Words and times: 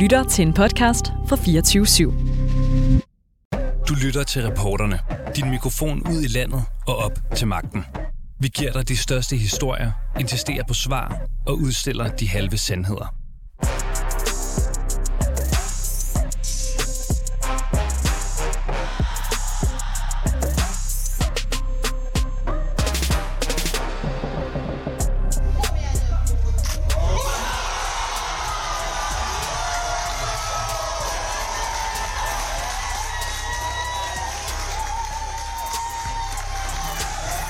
lytter 0.00 0.24
til 0.24 0.46
en 0.46 0.52
podcast 0.52 1.06
fra 1.28 1.36
24 1.36 1.84
/7. 1.84 2.04
Du 3.88 3.94
lytter 4.04 4.22
til 4.22 4.42
reporterne. 4.42 4.98
Din 5.36 5.50
mikrofon 5.50 6.02
ud 6.08 6.22
i 6.22 6.28
landet 6.38 6.62
og 6.86 6.96
op 6.96 7.18
til 7.36 7.46
magten. 7.46 7.84
Vi 8.38 8.48
giver 8.48 8.72
dig 8.72 8.88
de 8.88 8.96
største 8.96 9.36
historier, 9.36 9.92
insisterer 10.20 10.64
på 10.68 10.74
svar 10.74 11.20
og 11.46 11.58
udstiller 11.58 12.08
de 12.08 12.28
halve 12.28 12.58
sandheder. 12.58 13.19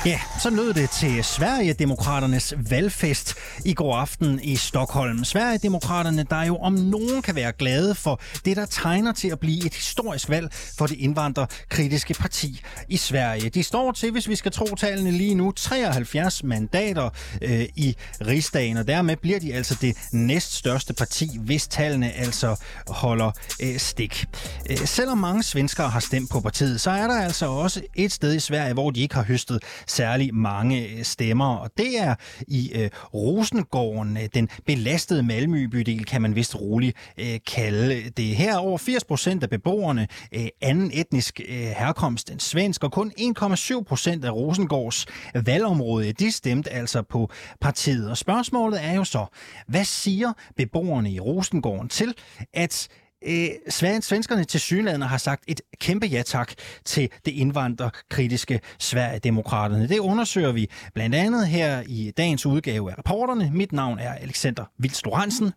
Ja, 0.07 0.21
så 0.43 0.51
lød 0.51 0.75
det 0.75 0.91
til 0.91 1.25
Sverigedemokraternes 1.25 2.55
valgfest 2.71 3.35
i 3.65 3.75
går 3.75 3.97
aften 3.97 4.41
i 4.43 4.57
Stockholm. 4.57 5.25
Sverigedemokraterne, 5.25 6.27
der 6.31 6.43
jo 6.43 6.57
om 6.57 6.73
nogen 6.73 7.23
kan 7.23 7.35
være 7.35 7.53
glade 7.53 7.95
for 7.95 8.21
det, 8.45 8.57
der 8.57 8.67
tegner 8.67 9.13
til 9.13 9.29
at 9.29 9.41
blive 9.41 9.67
et 9.67 9.75
historisk 9.75 10.29
valg 10.29 10.53
for 10.79 10.87
det 10.87 10.97
indvandrerkritiske 10.99 12.15
parti 12.15 12.61
i 12.89 12.97
Sverige. 12.97 13.51
De 13.51 13.63
står 13.63 13.93
til, 13.93 14.13
hvis 14.13 14.29
vi 14.29 14.37
skal 14.37 14.53
tro 14.53 14.67
tallene 14.75 15.11
lige 15.11 15.35
nu, 15.35 15.53
73 15.53 16.45
mandater 16.45 17.11
øh, 17.43 17.67
i 17.77 17.97
rigsdagen, 18.27 18.77
og 18.77 18.89
dermed 18.89 19.17
bliver 19.17 19.41
de 19.41 19.55
altså 19.55 19.77
det 19.81 19.97
næststørste 20.13 20.95
parti, 20.95 21.39
hvis 21.39 21.69
tallene 21.69 22.13
altså 22.13 22.57
holder 22.89 23.31
øh, 23.63 23.79
stik. 23.79 24.27
Øh, 24.71 24.77
selvom 24.77 25.19
mange 25.19 25.43
svenskere 25.43 25.89
har 25.89 26.01
stemt 26.01 26.31
på 26.31 26.41
partiet, 26.41 26.81
så 26.81 26.91
er 26.91 27.07
der 27.07 27.21
altså 27.21 27.47
også 27.47 27.83
et 27.95 28.13
sted 28.13 28.35
i 28.35 28.41
Sverige, 28.41 28.73
hvor 28.73 28.91
de 28.91 29.01
ikke 29.01 29.15
har 29.15 29.25
høstet 29.25 29.63
særlig 29.91 30.35
mange 30.35 30.89
øh, 30.89 31.05
stemmer, 31.05 31.57
og 31.57 31.71
det 31.77 32.01
er 32.01 32.15
i 32.49 32.73
øh, 32.75 32.91
Rosengården, 33.15 34.17
øh, 34.17 34.29
den 34.35 34.49
belastede 34.67 35.23
Malmø-bydel, 35.23 36.05
kan 36.05 36.23
man 36.23 36.35
vist 36.35 36.61
roligt 36.61 36.97
øh, 37.19 37.39
kalde 37.47 38.11
det. 38.11 38.37
Her 38.37 38.57
over 38.57 38.79
80 38.79 39.05
procent 39.05 39.43
af 39.43 39.51
beboerne 39.51 40.09
øh, 40.35 40.47
anden 40.61 40.91
etnisk 40.95 41.41
øh, 41.49 41.57
herkomst 41.57 42.31
end 42.31 42.41
svensk, 42.41 42.85
og 42.85 42.93
kun 42.93 43.13
1,7 43.19 43.83
procent 43.83 44.25
af 44.25 44.31
Rosengårds 44.31 45.07
valgområde, 45.35 46.13
de 46.13 46.33
stemte 46.33 46.71
altså 46.71 47.03
på 47.03 47.31
partiet. 47.61 48.11
Og 48.11 48.17
spørgsmålet 48.17 48.85
er 48.85 48.95
jo 48.95 49.05
så, 49.05 49.27
hvad 49.69 49.85
siger 49.85 50.33
beboerne 50.57 51.13
i 51.13 51.21
Rosengården 51.21 51.89
til, 51.89 52.15
at 52.55 52.89
øh, 53.27 53.49
svenskerne 53.71 54.45
til 54.45 54.61
synlædende 54.61 55.07
har 55.07 55.19
sagt 55.19 55.45
et 55.47 55.61
kæmpe 55.81 56.07
ja 56.07 56.23
tak 56.23 56.53
til 56.85 57.11
det 57.25 57.33
indvandrerkritiske 57.33 58.61
Sverigedemokraterne. 58.79 59.89
Det 59.89 59.99
undersøger 59.99 60.53
vi 60.53 60.71
blandt 60.95 61.15
andet 61.15 61.49
her 61.49 61.83
i 61.87 62.13
dagens 62.17 62.47
udgave 62.47 62.91
af 62.91 62.99
reporterne. 62.99 63.51
Mit 63.53 63.73
navn 63.73 63.99
er 63.99 64.13
Alexander 64.13 64.65
Vils 64.79 65.03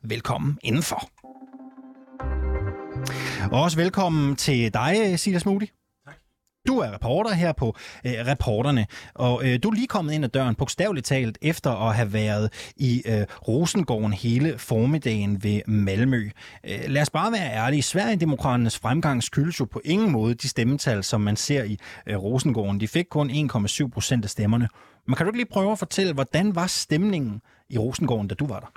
Velkommen 0.03 0.59
indenfor. 0.63 1.09
Og 3.51 3.61
også 3.61 3.77
velkommen 3.77 4.35
til 4.35 4.73
dig, 4.73 5.19
Silas 5.19 5.45
Moody. 5.45 5.82
Du 6.67 6.79
er 6.79 6.93
reporter 6.93 7.33
her 7.33 7.51
på 7.51 7.75
øh, 8.05 8.13
Reporterne, 8.27 8.85
og 9.13 9.41
øh, 9.45 9.59
du 9.63 9.69
er 9.69 9.73
lige 9.73 9.87
kommet 9.87 10.13
ind 10.13 10.23
ad 10.23 10.29
døren, 10.29 10.55
bogstaveligt 10.55 11.05
talt, 11.05 11.37
efter 11.41 11.71
at 11.71 11.95
have 11.95 12.13
været 12.13 12.71
i 12.75 13.03
øh, 13.05 13.25
Rosengården 13.47 14.13
hele 14.13 14.57
formiddagen 14.57 15.43
ved 15.43 15.61
Malmø. 15.67 16.29
Øh, 16.63 16.79
lad 16.87 17.01
os 17.01 17.09
bare 17.09 17.31
være 17.31 17.53
ærlige. 17.53 17.81
Sverigedemokraternes 17.81 18.79
fremgang 18.79 19.23
skyldes 19.23 19.59
jo 19.59 19.65
på 19.65 19.81
ingen 19.85 20.11
måde 20.11 20.33
de 20.33 20.49
stemmetal, 20.49 21.03
som 21.03 21.21
man 21.21 21.35
ser 21.35 21.63
i 21.63 21.79
øh, 22.07 22.17
Rosengården. 22.17 22.79
De 22.79 22.87
fik 22.87 23.05
kun 23.09 23.29
1,7 23.29 23.89
procent 23.89 24.23
af 24.23 24.29
stemmerne. 24.29 24.67
Men 25.07 25.15
kan 25.15 25.25
du 25.25 25.29
ikke 25.29 25.39
lige 25.39 25.51
prøve 25.51 25.71
at 25.71 25.79
fortælle, 25.79 26.13
hvordan 26.13 26.55
var 26.55 26.67
stemningen 26.67 27.41
i 27.69 27.77
Rosengården, 27.77 28.27
da 28.27 28.35
du 28.35 28.47
var 28.47 28.59
der? 28.59 28.67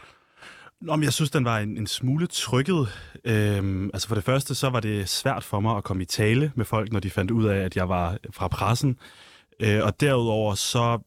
Nå, 0.81 0.97
men 0.97 1.05
jeg 1.05 1.13
synes, 1.13 1.31
den 1.31 1.45
var 1.45 1.59
en, 1.59 1.79
en 1.79 1.87
smule 1.87 2.27
trykket. 2.27 2.89
Øhm, 3.25 3.91
altså 3.95 4.09
for 4.09 4.15
det 4.15 4.25
første, 4.25 4.55
så 4.55 4.71
var 4.71 4.81
det 4.81 5.09
svært 5.09 5.45
for 5.45 5.61
mig 5.61 5.77
at 5.77 5.85
komme 5.85 6.03
i 6.03 6.07
tale 6.07 6.53
med 6.55 6.65
folk, 6.65 6.93
når 6.93 7.01
de 7.01 7.11
fandt 7.11 7.31
ud 7.31 7.45
af, 7.45 7.57
at 7.57 7.77
jeg 7.77 7.89
var 7.89 8.17
fra 8.31 8.49
pressen. 8.49 8.99
Øh, 9.61 9.85
og 9.85 10.01
derudover, 10.01 10.55
så 10.55 10.99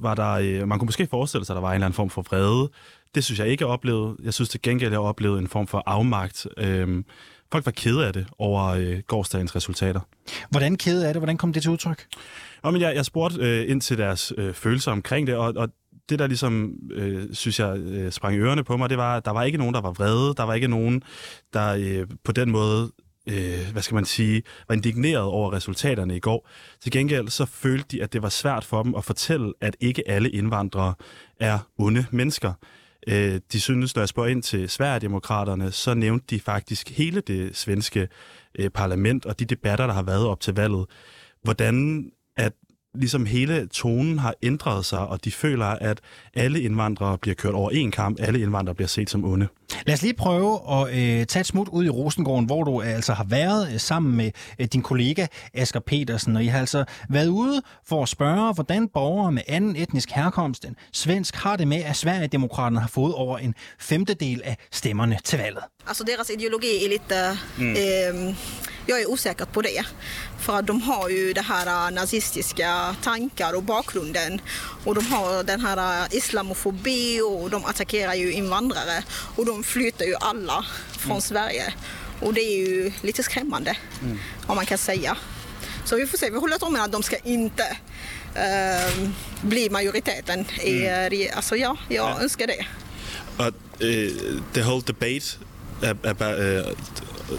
var 0.00 0.14
der... 0.14 0.30
Øh, 0.30 0.68
man 0.68 0.78
kunne 0.78 0.86
måske 0.86 1.06
forestille 1.06 1.44
sig, 1.46 1.54
at 1.54 1.56
der 1.56 1.60
var 1.60 1.68
en 1.68 1.74
eller 1.74 1.86
anden 1.86 1.96
form 1.96 2.10
for 2.10 2.22
vrede. 2.22 2.70
Det 3.14 3.24
synes 3.24 3.40
jeg 3.40 3.48
ikke, 3.48 3.62
jeg 3.64 3.68
oplevede. 3.68 4.16
Jeg 4.22 4.34
synes 4.34 4.48
til 4.48 4.62
gengæld, 4.62 4.90
jeg 4.90 5.00
oplevede 5.00 5.38
en 5.38 5.48
form 5.48 5.66
for 5.66 5.82
afmagt. 5.86 6.46
Øhm, 6.56 7.04
folk 7.52 7.66
var 7.66 7.72
kede 7.72 8.06
af 8.06 8.12
det 8.12 8.26
over 8.38 8.64
øh, 8.66 8.98
gårdsdagens 9.06 9.56
resultater. 9.56 10.00
Hvordan 10.50 10.76
kede 10.76 11.06
af 11.08 11.14
det? 11.14 11.20
Hvordan 11.20 11.36
kom 11.36 11.52
det 11.52 11.62
til 11.62 11.70
udtryk? 11.70 12.06
Nå, 12.64 12.70
men 12.70 12.80
jeg, 12.80 12.94
jeg 12.94 13.04
spurgte 13.04 13.40
øh, 13.40 13.70
ind 13.70 13.80
til 13.80 13.98
deres 13.98 14.32
øh, 14.38 14.54
følelser 14.54 14.92
omkring 14.92 15.26
det, 15.26 15.36
og, 15.36 15.52
og 15.56 15.68
det, 16.08 16.18
der 16.18 16.26
ligesom, 16.26 16.72
øh, 16.92 17.34
synes 17.34 17.60
jeg, 17.60 17.78
øh, 17.78 18.12
sprang 18.12 18.34
i 18.34 18.38
ørerne 18.38 18.64
på 18.64 18.76
mig, 18.76 18.90
det 18.90 18.98
var, 18.98 19.16
at 19.16 19.24
der 19.24 19.30
var 19.30 19.42
ikke 19.42 19.58
nogen, 19.58 19.74
der 19.74 19.80
var 19.80 19.92
vrede. 19.92 20.34
Der 20.34 20.42
var 20.42 20.54
ikke 20.54 20.68
nogen, 20.68 21.02
der 21.52 21.74
øh, 21.78 22.06
på 22.24 22.32
den 22.32 22.50
måde, 22.50 22.92
øh, 23.28 23.72
hvad 23.72 23.82
skal 23.82 23.94
man 23.94 24.04
sige, 24.04 24.42
var 24.68 24.74
indigneret 24.74 25.24
over 25.24 25.52
resultaterne 25.52 26.16
i 26.16 26.20
går. 26.20 26.48
Til 26.82 26.92
gengæld 26.92 27.28
så 27.28 27.46
følte 27.46 27.86
de, 27.90 28.02
at 28.02 28.12
det 28.12 28.22
var 28.22 28.28
svært 28.28 28.64
for 28.64 28.82
dem 28.82 28.94
at 28.94 29.04
fortælle, 29.04 29.52
at 29.60 29.76
ikke 29.80 30.08
alle 30.08 30.30
indvandrere 30.30 30.94
er 31.40 31.58
onde 31.78 32.06
mennesker. 32.10 32.52
Øh, 33.08 33.40
de 33.52 33.60
synes, 33.60 33.94
når 33.94 34.02
jeg 34.02 34.08
spørger 34.08 34.28
ind 34.28 34.42
til 34.42 34.68
Sverigedemokraterne, 34.68 35.72
så 35.72 35.94
nævnte 35.94 36.26
de 36.30 36.40
faktisk 36.40 36.90
hele 36.90 37.20
det 37.20 37.56
svenske 37.56 38.08
øh, 38.58 38.70
parlament 38.70 39.26
og 39.26 39.38
de 39.38 39.44
debatter, 39.44 39.86
der 39.86 39.94
har 39.94 40.02
været 40.02 40.26
op 40.26 40.40
til 40.40 40.54
valget. 40.54 40.86
Hvordan 41.42 42.06
at 42.36 42.52
ligesom 42.98 43.26
hele 43.26 43.66
tonen 43.66 44.18
har 44.18 44.34
ændret 44.42 44.84
sig, 44.84 44.98
og 44.98 45.24
de 45.24 45.30
føler, 45.30 45.66
at 45.66 46.00
alle 46.34 46.60
indvandrere 46.60 47.18
bliver 47.18 47.34
kørt 47.34 47.54
over 47.54 47.70
en 47.70 47.90
kamp, 47.90 48.20
alle 48.20 48.40
indvandrere 48.40 48.74
bliver 48.74 48.88
set 48.88 49.10
som 49.10 49.24
onde. 49.24 49.48
Lad 49.86 49.94
os 49.94 50.02
lige 50.02 50.14
prøve 50.14 50.60
at 50.70 50.88
øh, 50.88 51.26
tage 51.26 51.40
et 51.40 51.46
smut 51.46 51.68
ud 51.68 51.84
i 51.84 51.88
Rosengården, 51.88 52.46
hvor 52.46 52.64
du 52.64 52.80
altså 52.80 53.12
har 53.12 53.24
været 53.24 53.72
øh, 53.72 53.80
sammen 53.80 54.16
med 54.16 54.30
øh, 54.58 54.66
din 54.66 54.82
kollega 54.82 55.26
Asger 55.54 55.80
Petersen, 55.80 56.36
og 56.36 56.44
I 56.44 56.46
har 56.46 56.58
altså 56.58 56.84
været 57.08 57.28
ude 57.28 57.62
for 57.86 58.02
at 58.02 58.08
spørge, 58.08 58.54
hvordan 58.54 58.88
borgere 58.88 59.32
med 59.32 59.42
anden 59.48 59.76
etnisk 59.76 60.10
herkomst 60.10 60.64
end 60.64 60.74
svensk 60.92 61.34
har 61.34 61.56
det 61.56 61.68
med, 61.68 61.82
at 61.82 61.96
Sverigedemokraterne 61.96 62.80
har 62.80 62.88
fået 62.88 63.14
over 63.14 63.38
en 63.38 63.54
femtedel 63.80 64.42
af 64.44 64.56
stemmerne 64.72 65.18
til 65.24 65.38
valget. 65.38 65.62
Altså 65.88 66.04
deres 66.04 66.30
ideologi 66.30 66.84
är 66.84 66.88
lite... 66.88 67.38
Mm. 67.58 67.76
Eh, 67.76 68.36
jag 68.86 69.00
är 69.00 69.10
osäker 69.10 69.44
på 69.44 69.62
det. 69.62 69.84
För 70.40 70.62
de 70.62 70.82
har 70.82 71.08
ju 71.08 71.32
det 71.32 71.40
här 71.42 71.90
nazistiska 71.90 72.96
tankar 73.02 73.56
och 73.56 73.62
bakgrunden. 73.62 74.40
Och 74.84 74.94
de 74.94 75.06
har 75.06 75.44
den 75.44 75.60
här 75.60 76.08
islamofobi 76.10 77.20
och 77.20 77.50
de 77.50 77.64
attackerar 77.64 78.14
ju 78.14 78.32
invandrare. 78.32 79.02
Och 79.36 79.46
de 79.46 79.64
flyttar 79.64 80.04
ju 80.04 80.14
alla 80.20 80.64
från 80.98 81.10
mm. 81.10 81.20
Sverige. 81.20 81.74
Och 82.20 82.34
det 82.34 82.40
är 82.40 82.58
ju 82.58 82.92
lite 83.02 83.22
skrämmande, 83.22 83.76
mm. 84.02 84.18
om 84.46 84.56
man 84.56 84.66
kan 84.66 84.78
säga. 84.78 85.16
Så 85.84 85.96
vi 85.96 86.06
får 86.06 86.18
se. 86.18 86.30
Vi 86.30 86.38
håller 86.38 86.58
tummarna 86.58 86.84
att 86.84 86.92
de 86.92 87.02
ska 87.02 87.16
inte 87.16 87.76
uh, 88.36 89.08
bli 89.42 89.70
majoriteten. 89.70 90.46
I, 90.62 90.86
mm. 90.86 91.30
Alltså 91.36 91.56
ja, 91.56 91.76
jag 91.88 92.10
ja. 92.10 92.20
önskar 92.20 92.46
det. 92.46 92.66
But 93.36 93.54
uh, 93.82 94.40
the 94.52 94.62
whole 94.62 94.82
debate 94.86 95.38
about 95.82 96.38
uh, 96.38 96.74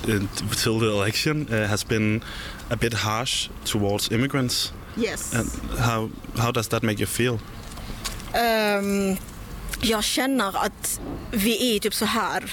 until 0.07 0.79
the 0.79 0.87
election 0.87 1.47
uh, 1.49 1.67
has 1.67 1.83
been 1.83 2.21
a 2.69 2.75
bit 2.75 2.93
harsh 2.93 3.49
towards 3.65 4.11
immigrants. 4.11 4.71
Yes. 4.97 5.33
And 5.33 5.49
how 5.79 6.09
how 6.37 6.51
does 6.51 6.67
that 6.67 6.83
make 6.83 6.99
you 6.99 7.07
feel? 7.07 7.39
Um, 8.33 9.17
jag 9.81 10.03
känner 10.03 10.65
att 10.65 10.99
vi 11.31 11.75
är 11.75 11.79
typ 11.79 11.93
så 11.93 12.05
här. 12.05 12.43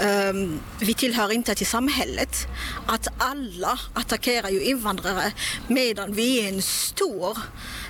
Øhm, 0.00 0.60
vi 0.80 0.94
tillhör 0.94 1.32
inte 1.32 1.54
till 1.54 1.66
samhället. 1.66 2.46
Att 2.86 3.08
alla 3.18 3.78
attackerar 3.94 4.48
ju 4.48 4.62
invandrare 4.62 5.32
medan 5.68 6.12
vi 6.14 6.40
är 6.40 6.48
en 6.48 6.62
stor 6.62 7.38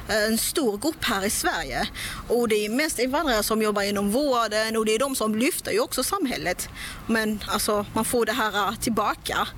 øh, 0.08 0.32
en 0.32 0.38
stor 0.38 0.78
grupp 0.78 1.04
här 1.04 1.24
i 1.24 1.30
Sverige. 1.30 1.88
Och 2.28 2.48
det 2.48 2.64
är 2.64 2.68
mest 2.68 2.98
invandrare 2.98 3.42
som 3.42 3.62
jobbar 3.62 3.82
inom 3.82 4.10
vården 4.10 4.76
och 4.76 4.86
det 4.86 4.94
är 4.94 4.98
de 4.98 5.16
som 5.16 5.34
lyfter 5.34 5.72
ju 5.72 5.80
också 5.80 6.04
samhället. 6.04 6.68
Men 7.06 7.44
alltså, 7.46 7.86
man 7.94 8.04
får 8.04 8.26
det 8.26 8.32
här 8.32 8.76
tillbaka. 8.80 9.48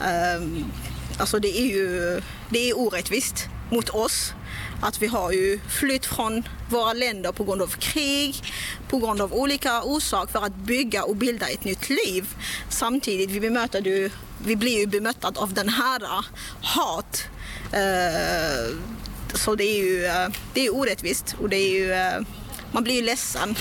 Øhm, 0.00 0.64
alltså 1.18 1.38
det 1.38 1.58
är 1.58 1.66
ju 1.66 2.20
det 2.50 2.70
är 2.70 2.78
orättvist 2.78 3.48
mot 3.70 3.88
oss 3.88 4.32
att 4.82 5.02
vi 5.02 5.06
har 5.06 5.32
ju 5.32 5.60
flytt 5.68 6.06
från 6.06 6.48
våra 6.70 6.92
länder 6.92 7.32
på 7.32 7.44
grund 7.44 7.62
av 7.62 7.68
krig, 7.68 8.42
på 8.88 8.98
grund 8.98 9.20
av 9.20 9.34
olika 9.34 9.82
orsaker 9.82 10.32
för 10.32 10.46
att 10.46 10.54
bygga 10.54 11.04
och 11.04 11.16
bilda 11.16 11.48
ett 11.48 11.64
nytt 11.64 11.88
liv. 11.88 12.26
Samtidigt 12.68 13.30
vi 13.30 13.40
bemöter 13.40 13.80
du, 13.80 14.10
vi 14.44 14.56
blir 14.56 14.78
ju 14.78 14.86
bemötta 14.86 15.32
av 15.36 15.52
den 15.54 15.68
här 15.68 16.00
hat. 16.62 17.28
Eh, 17.72 18.74
så 19.34 19.54
det 19.54 19.64
är 19.64 19.84
ju 19.84 20.04
eh, 20.04 20.28
det 20.54 20.66
är 20.66 20.74
orättvist 20.74 21.36
och 21.40 21.48
det 21.48 21.56
är 21.56 21.70
ju 21.70 21.92
eh, 21.92 22.20
man 22.72 22.84
blir 22.84 22.94
ju 22.94 23.02
ledsen. 23.02 23.54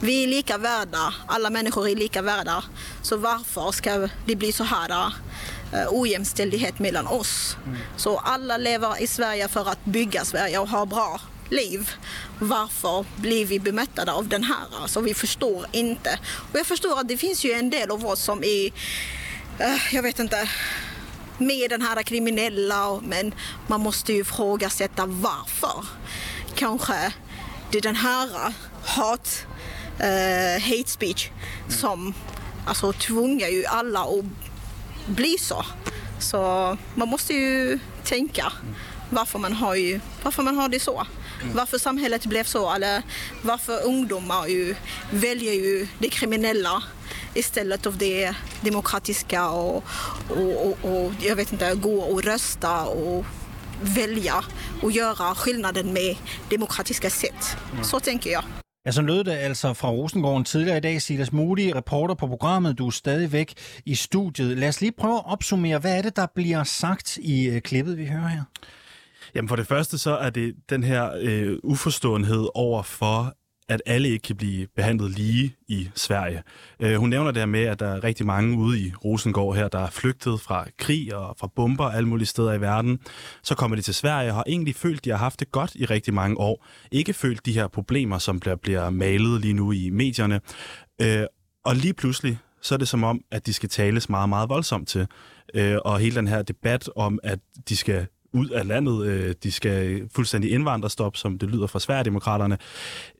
Vi 0.00 0.24
är 0.24 0.28
lika 0.28 0.58
värda, 0.58 1.14
alla 1.26 1.50
människor 1.50 1.88
är 1.88 1.96
lika 1.96 2.22
värda. 2.22 2.64
Så 3.02 3.16
varför 3.16 3.72
ska 3.72 4.08
det 4.26 4.36
bli 4.36 4.52
så 4.52 4.64
här 4.64 5.12
ojämställdhet 5.90 6.78
mellan 6.78 7.06
oss? 7.06 7.56
Så 7.96 8.18
alla 8.18 8.56
lever 8.56 9.02
i 9.02 9.06
Sverige 9.06 9.48
för 9.48 9.68
att 9.68 9.84
bygga 9.84 10.24
Sverige 10.24 10.58
och 10.58 10.68
ha 10.68 10.86
bra 10.86 11.20
liv. 11.50 11.90
Varför 12.38 13.04
blir 13.16 13.46
vi 13.46 13.60
bemötta 13.60 14.12
av 14.12 14.28
den 14.28 14.44
här? 14.44 14.66
Alltså, 14.82 15.00
vi 15.00 15.14
förstår 15.14 15.66
inte. 15.72 16.18
Och 16.52 16.58
jag 16.58 16.66
förstår 16.66 17.00
att 17.00 17.08
det 17.08 17.16
finns 17.16 17.44
ju 17.44 17.52
en 17.52 17.70
del 17.70 17.90
av 17.90 18.06
oss 18.06 18.20
som 18.20 18.44
är, 18.44 18.66
uh, 18.66 19.94
jag 19.94 20.02
vet 20.02 20.18
inte, 20.18 20.50
med 21.38 21.70
den 21.70 21.82
här 21.82 22.02
kriminella, 22.02 23.00
men 23.02 23.34
man 23.66 23.80
måste 23.80 24.12
ju 24.12 24.20
ifrågasätta 24.20 25.06
varför. 25.06 25.86
Kanske 26.54 27.12
det 27.70 27.78
är 27.78 27.82
den 27.82 27.96
här 27.96 28.54
hat, 28.84 29.46
uh, 30.00 30.62
hate 30.62 30.90
speech 30.90 31.30
som 31.68 32.14
alltså 32.66 32.92
tvingar 32.92 33.48
ju 33.48 33.66
alla 33.66 34.00
att 34.00 34.24
bli 35.06 35.38
så. 35.38 35.64
Så 36.18 36.76
man 36.94 37.08
måste 37.08 37.34
ju 37.34 37.78
tänka 38.04 38.52
varför 39.10 39.38
man 39.38 39.52
har, 39.52 39.74
ju, 39.74 40.00
varför 40.22 40.42
man 40.42 40.56
har 40.56 40.68
det 40.68 40.80
så. 40.80 41.06
Varför 41.54 41.78
samhället 41.78 42.26
blev 42.26 42.44
så 42.44 42.72
eller 42.72 43.02
varför 43.42 43.84
ungdomar 43.84 44.46
ju 44.46 44.74
väljer 45.10 45.52
ju 45.52 45.86
det 45.98 46.08
kriminella 46.08 46.82
istället 47.34 47.86
av 47.86 47.98
det 47.98 48.34
demokratiska 48.60 49.50
och, 49.50 49.84
och, 50.28 50.66
och, 50.66 50.78
och 50.82 51.12
jag 51.20 51.36
vet 51.36 51.52
inte, 51.52 51.74
gå 51.74 52.00
och 52.00 52.22
rösta 52.22 52.84
och 52.84 53.24
välja 53.80 54.44
och 54.82 54.92
göra 54.92 55.34
skillnaden 55.34 55.92
med 55.92 56.16
demokratiska 56.50 57.10
sätt. 57.10 57.56
Så 57.82 58.00
tänker 58.00 58.30
jag. 58.30 58.63
Ja, 58.86 58.90
så 58.90 59.02
lød 59.02 59.24
det 59.24 59.30
altså 59.32 59.72
fra 59.72 59.90
Rosengården 59.90 60.44
tidligere 60.44 60.76
i 60.76 60.80
dag. 60.80 61.02
Silas 61.02 61.32
Moody, 61.32 61.72
reporter 61.74 62.14
på 62.14 62.26
programmet. 62.26 62.78
Du 62.78 62.86
er 62.86 62.90
stadigvæk 62.90 63.54
i 63.86 63.94
studiet. 63.94 64.58
Lad 64.58 64.68
os 64.68 64.80
lige 64.80 64.92
prøve 64.92 65.16
at 65.16 65.22
opsummere, 65.26 65.78
hvad 65.78 65.98
er 65.98 66.02
det, 66.02 66.16
der 66.16 66.26
bliver 66.34 66.64
sagt 66.64 67.16
i 67.16 67.48
øh, 67.48 67.60
klippet, 67.60 67.98
vi 67.98 68.06
hører 68.06 68.28
her? 68.28 68.42
Jamen 69.34 69.48
for 69.48 69.56
det 69.56 69.66
første 69.66 69.98
så 69.98 70.16
er 70.16 70.30
det 70.30 70.54
den 70.70 70.84
her 70.84 71.10
øh, 71.20 71.58
uforståenhed 71.62 72.48
over 72.54 72.82
for, 72.82 73.34
at 73.68 73.82
alle 73.86 74.08
ikke 74.08 74.22
kan 74.22 74.36
blive 74.36 74.66
behandlet 74.76 75.10
lige 75.10 75.54
i 75.68 75.90
Sverige. 75.94 76.42
Øh, 76.80 76.96
hun 76.96 77.10
nævner 77.10 77.30
det 77.30 77.40
her 77.40 77.46
med, 77.46 77.64
at 77.64 77.80
der 77.80 77.86
er 77.86 78.04
rigtig 78.04 78.26
mange 78.26 78.58
ude 78.58 78.80
i 78.80 78.92
Rosengård 79.04 79.56
her, 79.56 79.68
der 79.68 79.78
er 79.78 79.90
flygtet 79.90 80.40
fra 80.40 80.66
krig 80.78 81.14
og 81.14 81.36
fra 81.38 81.48
bomber 81.56 81.84
alle 81.84 82.08
mulige 82.08 82.26
steder 82.26 82.52
i 82.52 82.60
verden. 82.60 82.98
Så 83.42 83.54
kommer 83.54 83.76
de 83.76 83.82
til 83.82 83.94
Sverige 83.94 84.30
og 84.30 84.34
har 84.34 84.44
egentlig 84.46 84.74
følt, 84.74 84.98
at 84.98 85.04
de 85.04 85.10
har 85.10 85.16
haft 85.16 85.40
det 85.40 85.52
godt 85.52 85.74
i 85.74 85.84
rigtig 85.84 86.14
mange 86.14 86.38
år. 86.38 86.66
Ikke 86.92 87.12
følt 87.12 87.46
de 87.46 87.52
her 87.52 87.68
problemer, 87.68 88.18
som 88.18 88.40
bliver, 88.40 88.56
bliver 88.56 88.90
malet 88.90 89.40
lige 89.40 89.54
nu 89.54 89.72
i 89.72 89.90
medierne. 89.90 90.40
Øh, 91.00 91.26
og 91.64 91.76
lige 91.76 91.94
pludselig, 91.94 92.38
så 92.62 92.74
er 92.74 92.78
det 92.78 92.88
som 92.88 93.04
om, 93.04 93.20
at 93.30 93.46
de 93.46 93.52
skal 93.52 93.68
tales 93.68 94.08
meget, 94.08 94.28
meget 94.28 94.48
voldsomt 94.48 94.88
til. 94.88 95.06
Øh, 95.54 95.76
og 95.84 95.98
hele 95.98 96.16
den 96.16 96.28
her 96.28 96.42
debat 96.42 96.90
om, 96.96 97.18
at 97.22 97.38
de 97.68 97.76
skal 97.76 98.06
ud 98.34 98.48
af 98.48 98.66
landet. 98.66 99.06
Øh, 99.06 99.34
de 99.42 99.52
skal 99.52 100.08
fuldstændig 100.14 100.50
indvandrerstop, 100.50 101.16
som 101.16 101.38
det 101.38 101.50
lyder 101.50 101.66
fra 101.66 101.80
Sverigedemokraterne. 101.80 102.58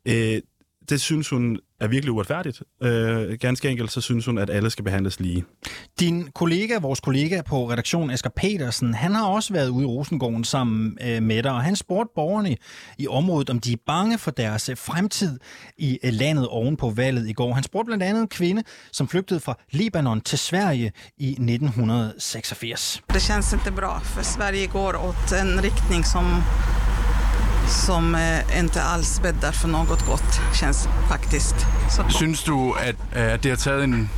Øh, 0.09 0.41
det 0.89 1.01
synes 1.01 1.29
hun 1.29 1.59
er 1.81 1.89
virkelig 1.89 2.13
uretfærdigt. 2.13 2.63
Øh, 2.83 3.39
ganske 3.41 3.69
enkelt, 3.69 3.93
så 3.93 4.01
synes 4.01 4.27
hun, 4.27 4.39
at 4.39 4.51
alle 4.51 4.71
skal 4.71 4.85
behandles 4.85 5.21
lige. 5.21 5.45
Din 6.01 6.29
kollega, 6.35 6.79
vores 6.79 7.01
kollega 7.01 7.43
på 7.43 7.71
redaktionen, 7.71 8.11
Asger 8.11 8.31
Petersen, 8.31 8.95
han 8.95 9.15
har 9.15 9.27
også 9.27 9.53
været 9.53 9.69
ude 9.69 9.83
i 9.83 9.87
Rosengården 9.87 10.45
sammen 10.45 10.99
øh, 11.07 11.23
med 11.23 11.43
dig, 11.43 11.53
og 11.53 11.63
han 11.63 11.77
spurgte 11.77 12.13
borgerne 12.15 12.57
i 12.99 13.09
området, 13.09 13.51
om 13.51 13.61
de 13.61 13.73
er 13.73 13.77
bange 13.87 14.19
for 14.19 14.31
deres 14.31 14.69
øh, 14.69 14.77
fremtid 14.77 15.39
i 15.79 15.99
øh, 16.05 16.13
landet 16.13 16.49
oven 16.49 16.77
på 16.77 16.91
valget 16.91 17.29
i 17.29 17.33
går. 17.33 17.55
Han 17.55 17.63
spurgte 17.63 17.87
blandt 17.87 18.03
andet 18.03 18.21
en 18.21 18.29
kvinde, 18.29 18.63
som 18.93 19.09
flygtede 19.09 19.41
fra 19.41 19.59
Libanon 19.71 20.21
til 20.21 20.39
Sverige 20.39 20.93
i 21.19 21.29
1986. 21.31 23.03
Det 23.13 23.23
känns 23.23 23.53
inte 23.53 23.73
bra, 23.73 23.99
för 23.99 24.23
Sverige 24.23 24.67
går 24.67 24.93
åt 25.09 25.33
en 25.43 25.63
riktning 25.63 26.05
som 26.05 26.25
som 27.69 28.15
eh, 28.15 28.59
inte 28.59 28.83
alls 28.83 29.21
bäddar 29.23 29.53
för 29.53 29.69
något 29.69 30.07
gott, 30.07 30.41
känns 30.61 30.89
faktiskt. 31.09 31.55
Så, 31.97 32.19
Synes 32.19 32.43
du, 32.45 32.53
at, 32.53 33.17
at 33.35 33.43
det 33.43 33.51
har 33.51 33.57
taget 33.57 33.85
en, 33.85 34.09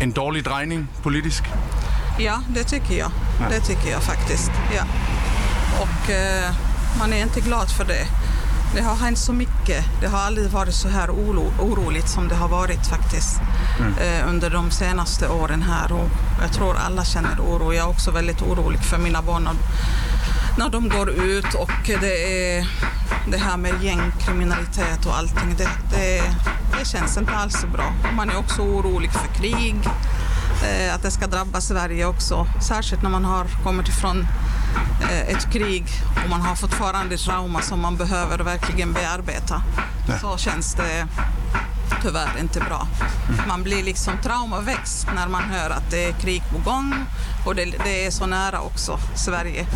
en 0.00 0.12
dårlig 0.12 0.44
drejning 0.44 0.86
politisk? 1.02 1.44
ja, 2.18 2.40
det 2.48 2.64
tycker 2.64 2.98
jag. 2.98 3.10
Det 3.50 3.60
tycker 3.60 3.90
jag 3.90 4.02
faktiskt. 4.02 4.50
Ja. 4.76 4.84
Och 5.80 6.10
eh, 6.10 6.50
man 6.98 7.12
är 7.12 7.22
inte 7.22 7.40
glad 7.40 7.70
för 7.70 7.84
det. 7.84 8.06
Det 8.74 8.82
har 8.82 8.96
hänt 8.96 9.18
så 9.18 9.32
mycket. 9.32 9.84
Det 10.00 10.06
har 10.06 10.18
aldrig 10.18 10.50
varit 10.50 10.74
så 10.74 10.88
här 10.88 11.10
oro, 11.10 11.52
oroligt 11.60 12.08
som 12.08 12.28
det 12.28 12.34
har 12.34 12.48
varit 12.48 12.86
faktiskt 12.86 13.40
eh, 14.00 14.28
under 14.28 14.50
de 14.50 14.70
senaste 14.70 15.28
åren 15.28 15.62
här. 15.62 15.92
Och 15.92 16.08
jag 16.42 16.52
tror 16.52 16.76
alla 16.76 17.04
känner 17.04 17.40
oro. 17.40 17.72
Jag 17.72 17.84
är 17.84 17.88
också 17.88 18.10
väldigt 18.10 18.42
orolig 18.42 18.80
för 18.80 18.98
mina 18.98 19.22
barn 19.22 19.46
och 19.46 19.54
när 20.56 20.68
de 20.70 20.88
går 20.88 21.10
ut 21.10 21.54
och 21.54 21.70
det 21.86 22.56
är 22.56 22.68
det 23.30 23.38
här 23.38 23.56
med 23.56 23.82
gängkriminalitet 23.82 25.06
och 25.06 25.16
allting. 25.16 25.54
Det, 25.58 25.68
det, 25.90 26.22
det 26.78 26.84
känns 26.84 27.16
inte 27.16 27.32
alls 27.32 27.60
så 27.60 27.66
bra. 27.66 27.94
Man 28.16 28.30
är 28.30 28.38
också 28.38 28.62
orolig 28.62 29.12
för 29.12 29.34
krig, 29.34 29.76
eh, 30.64 30.94
att 30.94 31.02
det 31.02 31.10
ska 31.10 31.26
drabba 31.26 31.60
Sverige 31.60 32.06
också. 32.06 32.46
Särskilt 32.68 33.02
när 33.02 33.10
man 33.10 33.24
har 33.24 33.46
kommit 33.64 33.88
ifrån 33.88 34.26
eh, 35.10 35.28
ett 35.28 35.52
krig 35.52 35.84
och 36.24 36.30
man 36.30 36.40
har 36.40 36.56
fortfarande 36.56 37.16
trauma 37.16 37.60
som 37.60 37.80
man 37.80 37.96
behöver 37.96 38.38
verkligen 38.38 38.92
bearbeta. 38.92 39.62
Så 40.20 40.36
känns 40.36 40.74
det 40.74 41.06
tyvärr 42.02 42.38
inte 42.40 42.60
bra. 42.60 42.86
Man 43.48 43.62
blir 43.62 43.82
liksom 43.82 44.12
traumaväxt 44.22 45.06
när 45.14 45.28
man 45.28 45.42
hör 45.42 45.70
att 45.70 45.90
det 45.90 46.04
är 46.04 46.12
krig 46.12 46.42
på 46.52 46.70
gång 46.70 46.94
och 47.46 47.54
det, 47.54 47.64
det 47.84 48.06
är 48.06 48.10
så 48.10 48.26
nära 48.26 48.60
också 48.60 48.98
Sverige. 49.14 49.66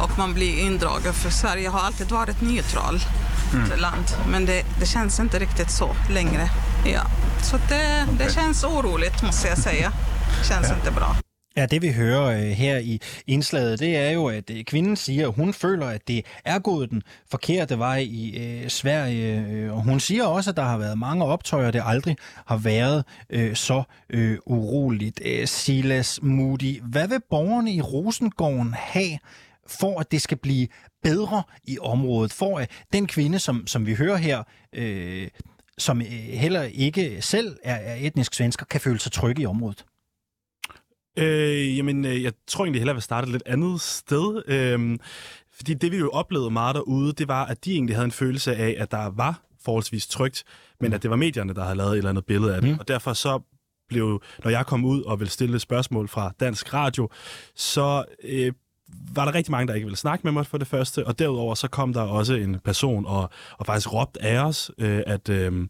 Och 0.00 0.18
man 0.18 0.34
blir 0.34 0.60
indragen 0.60 1.12
för 1.12 1.30
Sverige 1.30 1.68
har 1.68 1.80
alltid 1.80 2.10
varit 2.10 2.40
neutral 2.40 3.00
land 3.76 4.04
men 4.28 4.46
det, 4.46 4.64
det 4.80 4.86
känns 4.86 5.20
inte 5.20 5.38
riktigt 5.38 5.70
så 5.70 5.96
längre. 6.10 6.50
Ja. 6.86 7.02
Så 7.42 7.56
det, 7.56 8.06
det 8.18 8.34
känns 8.34 8.64
oroligt 8.64 9.22
måste 9.22 9.48
jeg 9.48 9.58
säga. 9.58 9.92
Känns 10.48 10.70
inte 10.70 10.90
bra. 10.90 11.16
Ja, 11.56 11.66
det 11.66 11.82
vi 11.82 11.92
hører 11.92 12.26
øh, 12.26 12.50
her 12.50 12.78
i 12.78 13.00
indslaget, 13.26 13.78
det 13.78 13.96
er 13.96 14.10
jo, 14.10 14.26
at 14.26 14.50
øh, 14.50 14.64
kvinden 14.64 14.96
siger, 14.96 15.28
at 15.28 15.34
hun 15.34 15.54
føler, 15.54 15.86
at 15.86 16.08
det 16.08 16.24
er 16.44 16.58
gået 16.58 16.90
den 16.90 17.02
forkerte 17.30 17.78
vej 17.78 17.98
i 17.98 18.36
øh, 18.36 18.68
Sverige. 18.70 19.46
Øh, 19.50 19.72
Og 19.72 19.82
hun 19.82 20.00
siger 20.00 20.24
også, 20.24 20.50
at 20.50 20.56
der 20.56 20.62
har 20.64 20.78
været 20.78 20.98
mange 20.98 21.24
optøjer, 21.24 21.70
det 21.70 21.82
aldrig 21.84 22.16
har 22.46 22.56
været 22.56 23.04
øh, 23.30 23.56
så 23.56 23.82
øh, 24.10 24.38
uroligt. 24.46 25.20
Øh, 25.24 25.46
Silas 25.46 26.18
Moody, 26.22 26.80
hvad 26.82 27.08
vil 27.08 27.20
borgerne 27.30 27.72
i 27.72 27.80
Rosengården 27.80 28.74
have, 28.78 29.18
for 29.66 30.00
at 30.00 30.12
det 30.12 30.22
skal 30.22 30.36
blive 30.38 30.68
bedre 31.02 31.42
i 31.64 31.78
området? 31.78 32.32
For 32.32 32.58
at 32.58 32.70
den 32.92 33.06
kvinde, 33.06 33.38
som, 33.38 33.66
som 33.66 33.86
vi 33.86 33.94
hører 33.94 34.16
her, 34.16 34.42
øh, 34.72 35.28
som 35.78 36.00
øh, 36.00 36.06
heller 36.08 36.62
ikke 36.62 37.22
selv 37.22 37.56
er, 37.62 37.74
er 37.74 37.96
etnisk 38.00 38.34
svensker, 38.34 38.66
kan 38.66 38.80
føle 38.80 38.98
sig 38.98 39.12
trygge 39.12 39.42
i 39.42 39.46
området? 39.46 39.84
Øh, 41.18 41.76
jamen, 41.76 42.04
øh, 42.04 42.22
jeg 42.22 42.32
tror 42.46 42.64
egentlig 42.64 42.80
hellere, 42.80 42.94
vil 42.94 43.02
starte 43.02 43.24
et 43.24 43.32
lidt 43.32 43.42
andet 43.46 43.80
sted. 43.80 44.42
Øh, 44.48 44.98
fordi 45.52 45.74
det, 45.74 45.92
vi 45.92 45.96
jo 45.96 46.10
oplevede 46.10 46.50
meget 46.50 46.74
derude, 46.74 47.12
det 47.12 47.28
var, 47.28 47.44
at 47.44 47.64
de 47.64 47.72
egentlig 47.72 47.96
havde 47.96 48.04
en 48.04 48.12
følelse 48.12 48.56
af, 48.56 48.74
at 48.78 48.90
der 48.90 49.10
var 49.10 49.42
forholdsvis 49.64 50.06
trygt, 50.06 50.44
men 50.80 50.92
at 50.92 51.02
det 51.02 51.10
var 51.10 51.16
medierne, 51.16 51.54
der 51.54 51.62
havde 51.62 51.76
lavet 51.76 51.92
et 51.92 51.96
eller 51.96 52.10
andet 52.10 52.26
billede 52.26 52.54
af 52.54 52.60
det. 52.60 52.70
Mm. 52.70 52.78
Og 52.78 52.88
derfor 52.88 53.12
så 53.12 53.40
blev, 53.88 54.22
når 54.44 54.50
jeg 54.50 54.66
kom 54.66 54.84
ud 54.84 55.02
og 55.02 55.20
ville 55.20 55.30
stille 55.30 55.54
et 55.54 55.60
spørgsmål 55.60 56.08
fra 56.08 56.32
Dansk 56.40 56.74
Radio, 56.74 57.08
så 57.54 58.04
øh, 58.22 58.52
var 59.16 59.24
der 59.24 59.34
rigtig 59.34 59.50
mange, 59.50 59.68
der 59.68 59.74
ikke 59.74 59.84
ville 59.84 59.96
snakke 59.96 60.22
med 60.24 60.32
mig 60.32 60.46
for 60.46 60.58
det 60.58 60.66
første, 60.66 61.06
og 61.06 61.18
derudover 61.18 61.54
så 61.54 61.68
kom 61.68 61.92
der 61.92 62.00
også 62.00 62.34
en 62.34 62.60
person 62.64 63.06
og, 63.06 63.30
og 63.58 63.66
faktisk 63.66 63.92
råbte 63.92 64.22
af 64.22 64.38
os, 64.38 64.70
øh, 64.78 65.02
at, 65.06 65.28
øh, 65.28 65.68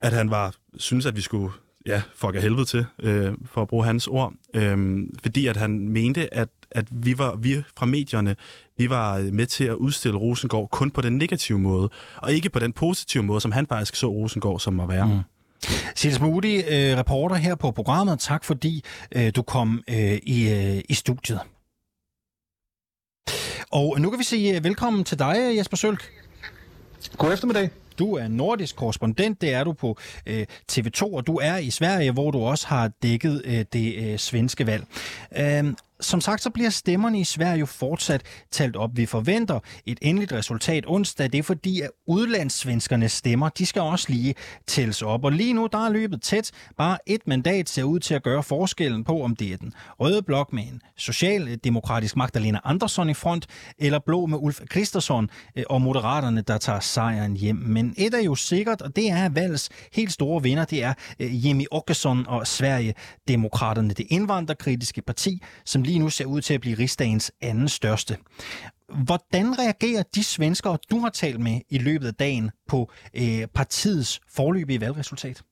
at 0.00 0.12
han 0.12 0.30
var 0.30 0.54
synes, 0.78 1.06
at 1.06 1.16
vi 1.16 1.20
skulle 1.20 1.52
ja, 1.86 2.02
fuck 2.14 2.34
af 2.34 2.42
helvede 2.42 2.64
til, 2.64 2.86
øh, 3.02 3.32
for 3.44 3.62
at 3.62 3.68
bruge 3.68 3.84
hans 3.84 4.06
ord, 4.06 4.32
øh, 4.54 4.98
fordi 5.22 5.46
at 5.46 5.56
han 5.56 5.88
mente, 5.88 6.34
at, 6.34 6.48
at 6.70 6.86
vi 6.90 7.18
var 7.18 7.36
vi 7.36 7.62
fra 7.76 7.86
medierne, 7.86 8.36
vi 8.78 8.90
var 8.90 9.18
med 9.32 9.46
til 9.46 9.64
at 9.64 9.74
udstille 9.74 10.18
Rosengård 10.18 10.68
kun 10.70 10.90
på 10.90 11.00
den 11.00 11.18
negative 11.18 11.58
måde, 11.58 11.88
og 12.16 12.32
ikke 12.32 12.50
på 12.50 12.58
den 12.58 12.72
positive 12.72 13.22
måde, 13.22 13.40
som 13.40 13.52
han 13.52 13.66
faktisk 13.66 13.96
så 13.96 14.06
Rosengård 14.06 14.60
som 14.60 14.80
at 14.80 14.88
være. 14.88 15.06
Mm. 15.06 15.20
Sils 15.94 16.20
Moody, 16.20 16.62
øh, 16.68 16.98
reporter 16.98 17.36
her 17.36 17.54
på 17.54 17.70
programmet. 17.70 18.20
Tak 18.20 18.44
fordi 18.44 18.84
øh, 19.12 19.32
du 19.36 19.42
kom 19.42 19.82
øh, 19.88 20.18
i, 20.22 20.50
øh, 20.50 20.80
i 20.88 20.94
studiet. 20.94 21.40
Og 23.70 24.00
nu 24.00 24.10
kan 24.10 24.18
vi 24.18 24.24
sige 24.24 24.56
øh, 24.56 24.64
velkommen 24.64 25.04
til 25.04 25.18
dig, 25.18 25.56
Jesper 25.58 25.76
Sølk. 25.76 26.10
God 27.16 27.32
eftermiddag. 27.32 27.70
Du 27.98 28.14
er 28.14 28.28
nordisk 28.28 28.76
korrespondent, 28.76 29.40
det 29.40 29.52
er 29.52 29.64
du 29.64 29.72
på 29.72 29.98
øh, 30.26 30.46
TV2, 30.72 31.02
og 31.02 31.26
du 31.26 31.36
er 31.36 31.56
i 31.56 31.70
Sverige, 31.70 32.12
hvor 32.12 32.30
du 32.30 32.38
også 32.38 32.66
har 32.66 32.90
dækket 33.02 33.42
øh, 33.44 33.64
det 33.72 33.94
øh, 33.94 34.18
svenske 34.18 34.66
valg. 34.66 34.84
Øh, 35.36 35.72
som 36.00 36.20
sagt, 36.20 36.42
så 36.42 36.50
bliver 36.50 36.70
stemmerne 36.70 37.20
i 37.20 37.24
Sverige 37.24 37.58
jo 37.58 37.66
fortsat 37.66 38.22
talt 38.50 38.76
op. 38.76 38.90
Vi 38.94 39.06
forventer 39.06 39.60
et 39.86 39.98
endeligt 40.02 40.32
resultat 40.32 40.84
onsdag. 40.86 41.32
Det 41.32 41.38
er 41.38 41.42
fordi, 41.42 41.80
at 41.80 41.90
udlandssvenskernes 42.06 43.12
stemmer, 43.12 43.48
de 43.48 43.66
skal 43.66 43.82
også 43.82 44.06
lige 44.08 44.34
tælles 44.66 45.02
op. 45.02 45.24
Og 45.24 45.32
lige 45.32 45.52
nu, 45.52 45.68
der 45.72 45.78
er 45.78 45.90
løbet 45.90 46.22
tæt. 46.22 46.50
Bare 46.76 46.98
et 47.06 47.20
mandat 47.26 47.68
ser 47.68 47.82
ud 47.82 48.00
til 48.00 48.14
at 48.14 48.22
gøre 48.22 48.42
forskellen 48.42 49.04
på, 49.04 49.22
om 49.22 49.36
det 49.36 49.52
er 49.52 49.56
den 49.56 49.72
røde 50.00 50.22
blok 50.22 50.52
med 50.52 50.62
en 50.62 50.82
socialdemokratisk 50.96 52.16
Magdalena 52.16 52.60
Andersson 52.64 53.10
i 53.10 53.14
front, 53.14 53.46
eller 53.78 53.98
blå 53.98 54.26
med 54.26 54.38
Ulf 54.40 54.60
Kristersson 54.70 55.30
øh, 55.56 55.64
og 55.70 55.82
moderaterne, 55.82 56.40
der 56.40 56.58
tager 56.58 56.80
sejren 56.80 57.36
hjem. 57.36 57.56
Men 57.56 57.94
et 57.98 58.14
er 58.14 58.22
jo 58.22 58.34
sikkert, 58.34 58.82
og 58.82 58.96
det 58.96 59.10
er 59.10 59.28
valgets 59.28 59.68
helt 59.92 60.12
store 60.12 60.42
vinder, 60.42 60.64
det 60.64 60.82
er 60.84 60.94
øh, 61.20 61.46
Jimmy 61.46 61.64
Åkesson 61.70 62.26
og 62.26 62.46
Sverigedemokraterne, 62.46 63.88
det 63.88 64.06
indvandrerkritiske 64.10 65.02
parti, 65.02 65.42
som 65.64 65.82
lige 65.90 65.98
nu 65.98 66.10
ser 66.10 66.24
ud 66.24 66.40
til 66.40 66.54
at 66.54 66.60
blive 66.60 66.78
rigsdagens 66.78 67.32
anden 67.40 67.68
største. 67.68 68.16
Hvordan 69.04 69.58
reagerer 69.58 70.02
de 70.14 70.24
svenskere, 70.24 70.78
du 70.90 70.98
har 70.98 71.10
talt 71.10 71.40
med 71.40 71.60
i 71.68 71.78
løbet 71.78 72.06
af 72.06 72.14
dagen 72.14 72.50
på 72.68 72.92
øh, 73.14 73.46
partiets 73.54 74.20
forløbige 74.28 74.80
valgresultat? 74.80 75.42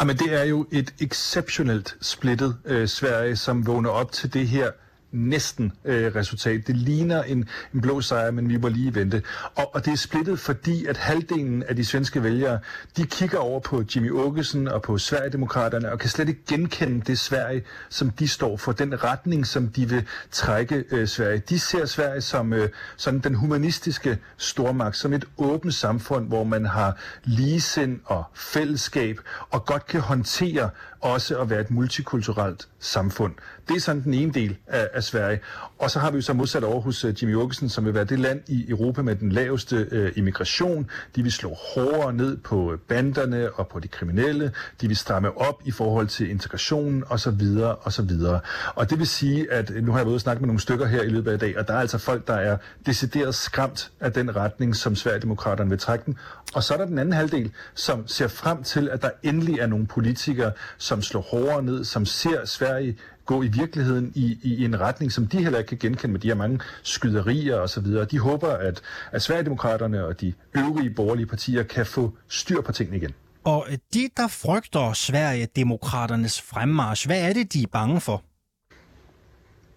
Jamen, 0.00 0.16
det 0.16 0.34
er 0.34 0.44
jo 0.44 0.66
et 0.72 0.94
exceptionelt 1.00 1.96
splittet 2.00 2.58
øh, 2.64 2.88
Sverige, 2.88 3.36
som 3.36 3.66
vågner 3.66 3.90
op 3.90 4.12
til 4.12 4.32
det 4.34 4.48
her 4.48 4.70
næsten 5.12 5.72
øh, 5.84 6.14
resultat. 6.14 6.66
Det 6.66 6.76
ligner 6.76 7.22
en, 7.22 7.48
en 7.74 7.80
blå 7.80 8.00
sejr, 8.00 8.30
men 8.30 8.48
vi 8.48 8.56
må 8.56 8.68
lige 8.68 8.94
vente. 8.94 9.22
Og, 9.54 9.74
og 9.74 9.84
det 9.84 9.92
er 9.92 9.96
splittet, 9.96 10.38
fordi 10.38 10.86
at 10.86 10.96
halvdelen 10.96 11.62
af 11.62 11.76
de 11.76 11.84
svenske 11.84 12.22
vælgere, 12.22 12.58
de 12.96 13.06
kigger 13.06 13.38
over 13.38 13.60
på 13.60 13.84
Jimmy 13.96 14.10
Åkesson 14.10 14.68
og 14.68 14.82
på 14.82 14.98
Sverigedemokraterne 14.98 15.92
og 15.92 15.98
kan 15.98 16.10
slet 16.10 16.28
ikke 16.28 16.40
genkende 16.48 17.00
det 17.06 17.18
Sverige, 17.18 17.62
som 17.88 18.10
de 18.10 18.28
står 18.28 18.56
for, 18.56 18.72
den 18.72 19.04
retning, 19.04 19.46
som 19.46 19.68
de 19.68 19.88
vil 19.88 20.06
trække 20.30 20.84
øh, 20.90 21.08
Sverige. 21.08 21.42
De 21.48 21.58
ser 21.58 21.86
Sverige 21.86 22.20
som 22.20 22.52
øh, 22.52 22.68
sådan 22.96 23.20
den 23.20 23.34
humanistiske 23.34 24.18
stormagt, 24.36 24.96
som 24.96 25.12
et 25.12 25.24
åbent 25.38 25.74
samfund, 25.74 26.28
hvor 26.28 26.44
man 26.44 26.66
har 26.66 26.96
ligesind 27.24 28.00
og 28.04 28.24
fællesskab 28.34 29.20
og 29.50 29.64
godt 29.66 29.86
kan 29.86 30.00
håndtere 30.00 30.70
også 31.02 31.38
at 31.38 31.50
være 31.50 31.60
et 31.60 31.70
multikulturelt 31.70 32.68
samfund. 32.80 33.34
Det 33.68 33.76
er 33.76 33.80
sådan 33.80 34.02
den 34.02 34.14
ene 34.14 34.32
del 34.32 34.56
af, 34.66 34.88
af 34.94 35.02
Sverige. 35.02 35.40
Og 35.78 35.90
så 35.90 35.98
har 35.98 36.10
vi 36.10 36.16
jo 36.16 36.22
så 36.22 36.32
modsat 36.32 36.64
over 36.64 36.80
hos 36.80 37.04
uh, 37.04 37.22
Jimmy 37.22 37.36
Åkesson, 37.36 37.68
som 37.68 37.84
vil 37.84 37.94
være 37.94 38.04
det 38.04 38.18
land 38.18 38.40
i 38.48 38.64
Europa 38.68 39.02
med 39.02 39.16
den 39.16 39.32
laveste 39.32 39.88
uh, 39.92 40.18
immigration. 40.18 40.90
De 41.16 41.22
vil 41.22 41.32
slå 41.32 41.54
hårdere 41.74 42.12
ned 42.12 42.36
på 42.36 42.72
øh, 42.72 42.78
banderne 42.78 43.50
og 43.52 43.68
på 43.68 43.80
de 43.80 43.88
kriminelle. 43.88 44.52
De 44.80 44.88
vil 44.88 44.96
stramme 44.96 45.38
op 45.38 45.62
i 45.64 45.70
forhold 45.70 46.06
til 46.06 46.30
integrationen 46.30 47.04
osv. 47.08 47.58
osv. 47.84 48.10
Og 48.74 48.90
det 48.90 48.98
vil 48.98 49.06
sige, 49.06 49.52
at 49.52 49.70
nu 49.82 49.92
har 49.92 49.98
jeg 49.98 50.06
været 50.06 50.12
ude 50.12 50.16
og 50.16 50.20
snakke 50.20 50.40
med 50.40 50.46
nogle 50.46 50.60
stykker 50.60 50.86
her 50.86 51.02
i 51.02 51.08
løbet 51.08 51.30
af 51.30 51.34
i 51.34 51.38
dag, 51.38 51.58
og 51.58 51.68
der 51.68 51.74
er 51.74 51.80
altså 51.80 51.98
folk, 51.98 52.26
der 52.26 52.34
er 52.34 52.56
decideret 52.86 53.34
skræmt 53.34 53.90
af 54.00 54.12
den 54.12 54.36
retning, 54.36 54.76
som 54.76 54.96
Sverigedemokraterne 54.96 55.70
vil 55.70 55.78
trække 55.78 56.04
den. 56.06 56.18
Og 56.54 56.62
så 56.62 56.74
er 56.74 56.78
der 56.78 56.86
den 56.86 56.98
anden 56.98 57.12
halvdel, 57.12 57.52
som 57.74 58.08
ser 58.08 58.28
frem 58.28 58.62
til, 58.62 58.88
at 58.88 59.02
der 59.02 59.10
endelig 59.22 59.58
er 59.58 59.66
nogle 59.66 59.86
politikere, 59.86 60.52
som 60.78 61.02
slår 61.02 61.20
hårdere 61.20 61.62
ned, 61.62 61.84
som 61.84 62.06
ser 62.06 62.44
Sverige 62.44 62.96
gå 63.26 63.42
i 63.42 63.48
virkeligheden 63.48 64.12
i, 64.14 64.38
i 64.42 64.64
en 64.64 64.80
retning, 64.80 65.12
som 65.12 65.26
de 65.26 65.42
heller 65.42 65.58
ikke 65.58 65.68
kan 65.68 65.78
genkende 65.78 66.12
med 66.12 66.20
de 66.20 66.28
her 66.28 66.34
mange 66.34 66.60
skyderier 66.82 67.56
osv. 67.56 67.86
De 68.10 68.18
håber, 68.18 68.48
at, 68.48 68.82
at 69.12 69.22
Sverigedemokraterne 69.22 70.06
og 70.06 70.20
de 70.20 70.32
øvrige 70.56 70.90
borgerlige 70.90 71.26
partier 71.26 71.62
kan 71.62 71.86
få 71.86 72.12
styr 72.28 72.60
på 72.60 72.72
tingene 72.72 72.96
igen. 72.96 73.14
Og 73.44 73.66
de, 73.94 74.08
der 74.16 74.28
frygter 74.28 74.92
Sverigedemokraternes 74.92 76.40
fremmarsch, 76.40 77.06
hvad 77.06 77.28
er 77.28 77.32
det, 77.32 77.52
de 77.52 77.62
er 77.62 77.66
bange 77.72 78.00
for? 78.00 78.22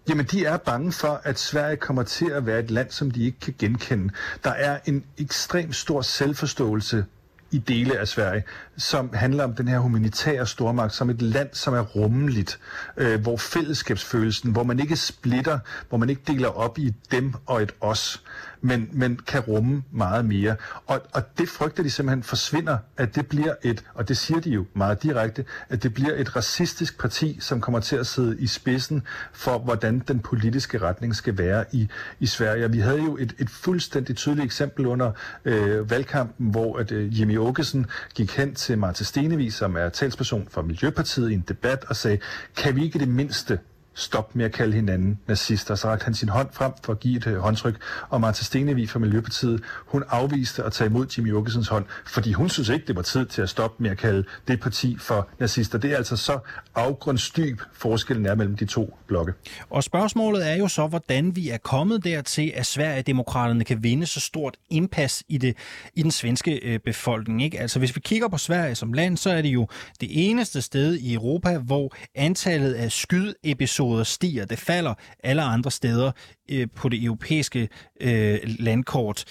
Jamen, 0.08 0.26
de 0.26 0.44
er 0.44 0.56
bange 0.56 0.92
for, 0.92 1.20
at 1.24 1.38
Sverige 1.38 1.76
kommer 1.76 2.02
til 2.02 2.30
at 2.30 2.46
være 2.46 2.58
et 2.58 2.70
land, 2.70 2.90
som 2.90 3.10
de 3.10 3.24
ikke 3.24 3.40
kan 3.40 3.54
genkende. 3.58 4.14
Der 4.44 4.50
er 4.50 4.78
en 4.84 5.04
ekstrem 5.18 5.72
stor 5.72 6.00
selvforståelse 6.02 7.04
i 7.50 7.58
dele 7.58 7.98
af 7.98 8.08
Sverige, 8.08 8.44
som 8.76 9.10
handler 9.14 9.44
om 9.44 9.54
den 9.54 9.68
her 9.68 9.78
humanitære 9.78 10.46
stormagt, 10.46 10.94
som 10.94 11.10
et 11.10 11.22
land, 11.22 11.48
som 11.52 11.74
er 11.74 11.80
rummeligt, 11.80 12.58
øh, 12.96 13.20
hvor 13.20 13.36
fællesskabsfølelsen, 13.36 14.52
hvor 14.52 14.62
man 14.62 14.80
ikke 14.80 14.96
splitter, 14.96 15.58
hvor 15.88 15.98
man 15.98 16.10
ikke 16.10 16.22
deler 16.26 16.48
op 16.48 16.78
i 16.78 16.94
dem 17.10 17.34
og 17.46 17.62
et 17.62 17.72
os, 17.80 18.22
men, 18.66 18.88
men 18.92 19.20
kan 19.26 19.40
rumme 19.40 19.82
meget 19.90 20.24
mere. 20.24 20.56
Og, 20.86 21.02
og 21.12 21.38
det 21.38 21.48
frygter 21.48 21.82
de 21.82 21.90
simpelthen 21.90 22.22
forsvinder, 22.22 22.78
at 22.96 23.14
det 23.14 23.26
bliver 23.26 23.54
et, 23.62 23.84
og 23.94 24.08
det 24.08 24.16
siger 24.16 24.40
de 24.40 24.50
jo 24.50 24.66
meget 24.74 25.02
direkte, 25.02 25.44
at 25.68 25.82
det 25.82 25.94
bliver 25.94 26.14
et 26.14 26.36
racistisk 26.36 27.00
parti, 27.00 27.38
som 27.40 27.60
kommer 27.60 27.80
til 27.80 27.96
at 27.96 28.06
sidde 28.06 28.40
i 28.40 28.46
spidsen 28.46 29.02
for, 29.32 29.58
hvordan 29.58 30.02
den 30.08 30.18
politiske 30.18 30.78
retning 30.78 31.16
skal 31.16 31.38
være 31.38 31.64
i, 31.72 31.88
i 32.20 32.26
Sverige. 32.26 32.70
vi 32.70 32.78
havde 32.78 33.02
jo 33.02 33.16
et, 33.16 33.34
et 33.38 33.50
fuldstændig 33.50 34.16
tydeligt 34.16 34.44
eksempel 34.44 34.86
under 34.86 35.12
øh, 35.44 35.90
valgkampen, 35.90 36.50
hvor 36.50 36.78
at, 36.78 36.92
øh, 36.92 37.20
Jimmy 37.20 37.38
Åkesson 37.38 37.86
gik 38.14 38.36
hen 38.36 38.54
til 38.54 38.78
Martin 38.78 39.06
Stenevi, 39.06 39.50
som 39.50 39.76
er 39.76 39.88
talsperson 39.88 40.48
for 40.50 40.62
Miljøpartiet, 40.62 41.30
i 41.30 41.34
en 41.34 41.44
debat 41.48 41.84
og 41.88 41.96
sagde, 41.96 42.18
kan 42.56 42.76
vi 42.76 42.84
ikke 42.84 42.98
det 42.98 43.08
mindste 43.08 43.58
stop 43.96 44.36
med 44.36 44.44
at 44.44 44.52
kalde 44.52 44.74
hinanden 44.74 45.18
nazister. 45.28 45.74
Så 45.74 45.88
rakte 45.88 46.04
han 46.04 46.14
sin 46.14 46.28
hånd 46.28 46.48
frem 46.52 46.72
for 46.84 46.92
at 46.92 47.00
give 47.00 47.16
et 47.16 47.26
øh, 47.26 47.36
håndtryk, 47.38 47.76
og 48.08 48.20
Martha 48.20 48.44
Stenevi 48.44 48.86
fra 48.86 48.98
Miljøpartiet, 48.98 49.62
hun 49.86 50.04
afviste 50.08 50.62
at 50.62 50.72
tage 50.72 50.90
imod 50.90 51.06
Jimmy 51.16 51.32
Åkessons 51.32 51.68
hånd, 51.68 51.84
fordi 52.06 52.32
hun 52.32 52.48
synes 52.48 52.68
ikke, 52.68 52.86
det 52.86 52.96
var 52.96 53.02
tid 53.02 53.26
til 53.26 53.42
at 53.42 53.48
stoppe 53.48 53.82
med 53.82 53.90
at 53.90 53.98
kalde 53.98 54.24
det 54.48 54.60
parti 54.60 54.96
for 55.00 55.28
nazister. 55.38 55.78
Det 55.78 55.92
er 55.92 55.96
altså 55.96 56.16
så 56.16 56.38
afgrundsdyb 56.74 57.60
forskellen 57.72 58.26
er 58.26 58.34
mellem 58.34 58.56
de 58.56 58.66
to 58.66 58.98
blokke. 59.06 59.32
Og 59.70 59.84
spørgsmålet 59.84 60.50
er 60.50 60.56
jo 60.56 60.68
så, 60.68 60.86
hvordan 60.86 61.36
vi 61.36 61.50
er 61.50 61.58
kommet 61.58 62.04
dertil, 62.04 62.52
at 62.54 62.66
Sverigedemokraterne 62.66 63.64
kan 63.64 63.82
vinde 63.82 64.06
så 64.06 64.20
stort 64.20 64.56
indpas 64.70 65.22
i, 65.28 65.38
det, 65.38 65.56
i 65.94 66.02
den 66.02 66.10
svenske 66.10 66.60
øh, 66.62 66.78
befolkning. 66.78 67.42
Ikke? 67.42 67.60
Altså 67.60 67.78
hvis 67.78 67.96
vi 67.96 68.00
kigger 68.00 68.28
på 68.28 68.38
Sverige 68.38 68.74
som 68.74 68.92
land, 68.92 69.16
så 69.16 69.30
er 69.30 69.42
det 69.42 69.48
jo 69.48 69.68
det 70.00 70.08
eneste 70.28 70.62
sted 70.62 70.94
i 70.94 71.14
Europa, 71.14 71.58
hvor 71.58 71.94
antallet 72.14 72.74
af 72.74 72.92
skydepisoder 72.92 73.85
episoder 73.86 74.04
stiger. 74.04 74.44
Det 74.44 74.58
falder 74.58 74.94
alle 75.22 75.42
andre 75.42 75.70
steder 75.70 76.12
øh, 76.50 76.68
på 76.74 76.88
det 76.88 77.04
europæiske 77.04 77.68
øh, 78.00 78.38
landkort. 78.44 79.24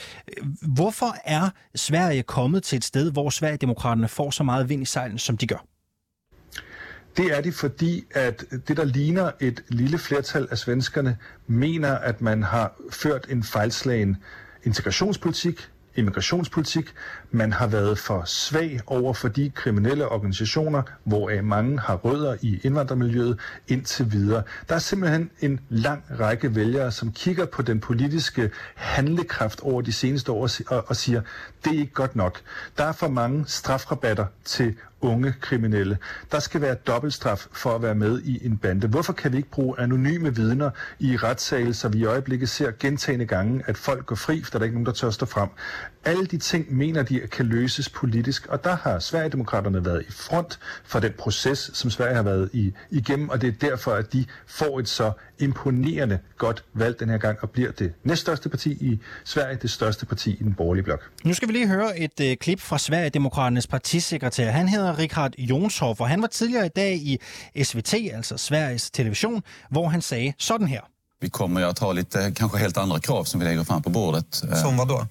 Hvorfor 0.61 1.15
er 1.25 1.49
Sverige 1.75 2.23
kommet 2.23 2.63
til 2.63 2.77
et 2.77 2.83
sted, 2.83 3.11
hvor 3.11 3.29
Sverigedemokraterne 3.29 4.07
får 4.07 4.31
så 4.31 4.43
meget 4.43 4.69
vind 4.69 4.81
i 4.81 4.85
sejlen, 4.85 5.17
som 5.17 5.37
de 5.37 5.47
gør? 5.47 5.65
Det 7.17 7.37
er 7.37 7.41
det, 7.41 7.53
fordi 7.53 8.03
at 8.11 8.43
det, 8.67 8.77
der 8.77 8.83
ligner 8.83 9.31
et 9.39 9.63
lille 9.69 9.97
flertal 9.97 10.47
af 10.51 10.57
svenskerne, 10.57 11.17
mener, 11.47 11.95
at 11.95 12.21
man 12.21 12.43
har 12.43 12.73
ført 12.91 13.25
en 13.29 13.43
fejlslagen 13.43 14.17
integrationspolitik, 14.63 15.69
immigrationspolitik. 15.95 16.85
Man 17.31 17.53
har 17.53 17.67
været 17.67 17.99
for 17.99 18.23
svag 18.25 18.79
over 18.87 19.13
for 19.13 19.27
de 19.27 19.49
kriminelle 19.55 20.07
organisationer, 20.09 20.81
hvor 21.03 21.41
mange 21.41 21.79
har 21.79 21.95
rødder 21.95 22.35
i 22.41 22.59
indvandrermiljøet 22.63 23.39
indtil 23.67 24.11
videre. 24.11 24.43
Der 24.69 24.75
er 24.75 24.79
simpelthen 24.79 25.29
en 25.39 25.59
lang 25.69 26.03
række 26.19 26.55
vælgere, 26.55 26.91
som 26.91 27.11
kigger 27.11 27.45
på 27.45 27.61
den 27.61 27.79
politiske 27.79 28.51
handlekraft 28.75 29.61
over 29.61 29.81
de 29.81 29.91
seneste 29.93 30.31
år 30.31 30.49
og, 30.67 30.83
og 30.87 30.95
siger, 30.95 31.21
det 31.65 31.75
er 31.75 31.79
ikke 31.79 31.93
godt 31.93 32.15
nok. 32.15 32.41
Der 32.77 32.83
er 32.83 32.91
for 32.91 33.07
mange 33.07 33.43
strafrabatter 33.47 34.25
til 34.45 34.75
unge 35.01 35.33
kriminelle. 35.41 35.97
Der 36.31 36.39
skal 36.39 36.61
være 36.61 36.75
dobbeltstraf 36.75 37.47
for 37.51 37.75
at 37.75 37.81
være 37.81 37.95
med 37.95 38.21
i 38.21 38.45
en 38.45 38.57
bande. 38.57 38.87
Hvorfor 38.87 39.13
kan 39.13 39.31
vi 39.31 39.37
ikke 39.37 39.49
bruge 39.49 39.79
anonyme 39.79 40.35
vidner 40.35 40.69
i 40.99 41.17
retssale, 41.17 41.73
så 41.73 41.87
vi 41.89 41.97
i 41.97 42.05
øjeblikket 42.05 42.49
ser 42.49 42.71
gentagende 42.79 43.25
gange, 43.25 43.63
at 43.65 43.77
folk 43.77 44.05
går 44.05 44.15
fri, 44.15 44.43
for 44.43 44.51
der 44.51 44.59
er 44.59 44.63
ikke 44.63 44.75
nogen, 44.75 44.85
der 44.85 44.91
tør 44.91 45.09
stå 45.09 45.25
frem. 45.25 45.49
Alle 46.05 46.25
de 46.25 46.37
ting 46.37 46.75
mener 46.77 47.03
de 47.03 47.14
kan 47.31 47.45
løses 47.45 47.89
politisk, 47.89 48.47
og 48.47 48.63
der 48.63 48.75
har 48.75 48.99
Sverigedemokraterne 48.99 49.85
været 49.85 50.05
i 50.09 50.11
front 50.11 50.59
for 50.85 50.99
den 50.99 51.13
proces, 51.17 51.71
som 51.73 51.89
Sverige 51.89 52.15
har 52.15 52.23
været 52.23 52.49
i, 52.53 52.73
igennem, 52.91 53.29
og 53.29 53.41
det 53.41 53.47
er 53.47 53.69
derfor, 53.69 53.91
at 53.91 54.13
de 54.13 54.25
får 54.47 54.79
et 54.79 54.89
så 54.89 55.11
imponerende 55.39 56.19
godt 56.37 56.63
valg 56.73 56.99
den 56.99 57.09
her 57.09 57.17
gang, 57.17 57.37
og 57.41 57.49
bliver 57.49 57.71
det 57.71 57.93
næststørste 58.03 58.49
parti 58.49 58.71
i 58.71 58.99
Sverige, 59.23 59.57
det 59.61 59.71
største 59.71 60.05
parti 60.05 60.31
i 60.31 60.43
den 60.43 60.53
borgerlige 60.53 60.83
blok. 60.83 61.11
Nu 61.23 61.33
skal 61.33 61.47
vi 61.47 61.53
lige 61.53 61.67
høre 61.67 61.99
et 61.99 62.19
øh, 62.21 62.37
klip 62.37 62.59
fra 62.59 62.77
Sverigedemokraternes 62.77 63.67
partisekretær. 63.67 64.51
Han 64.51 64.67
hedder 64.67 64.97
Richard 64.97 65.33
Jonshoff, 65.37 66.01
og 66.01 66.09
han 66.09 66.21
var 66.21 66.27
tidligere 66.27 66.65
i 66.65 66.69
dag 66.75 66.95
i 66.95 67.19
SVT, 67.63 67.93
altså 67.93 68.37
Sveriges 68.37 68.91
Television, 68.91 69.43
hvor 69.69 69.89
han 69.89 70.01
sagde 70.01 70.33
sådan 70.37 70.67
her. 70.67 70.81
Vi 71.21 71.29
kommer 71.29 71.59
ju 71.59 71.65
att 71.65 71.79
ha 71.79 71.91
lite 71.91 72.31
kanske 72.31 72.57
helt 72.57 72.77
andra 72.77 72.99
krav 72.99 73.25
som 73.25 73.39
vi 73.39 73.45
lägger 73.45 73.63
fram 73.63 73.81
på 73.81 73.89
bordet. 73.89 74.35
Som 74.35 74.77
vad 74.77 74.87
då? 74.87 75.05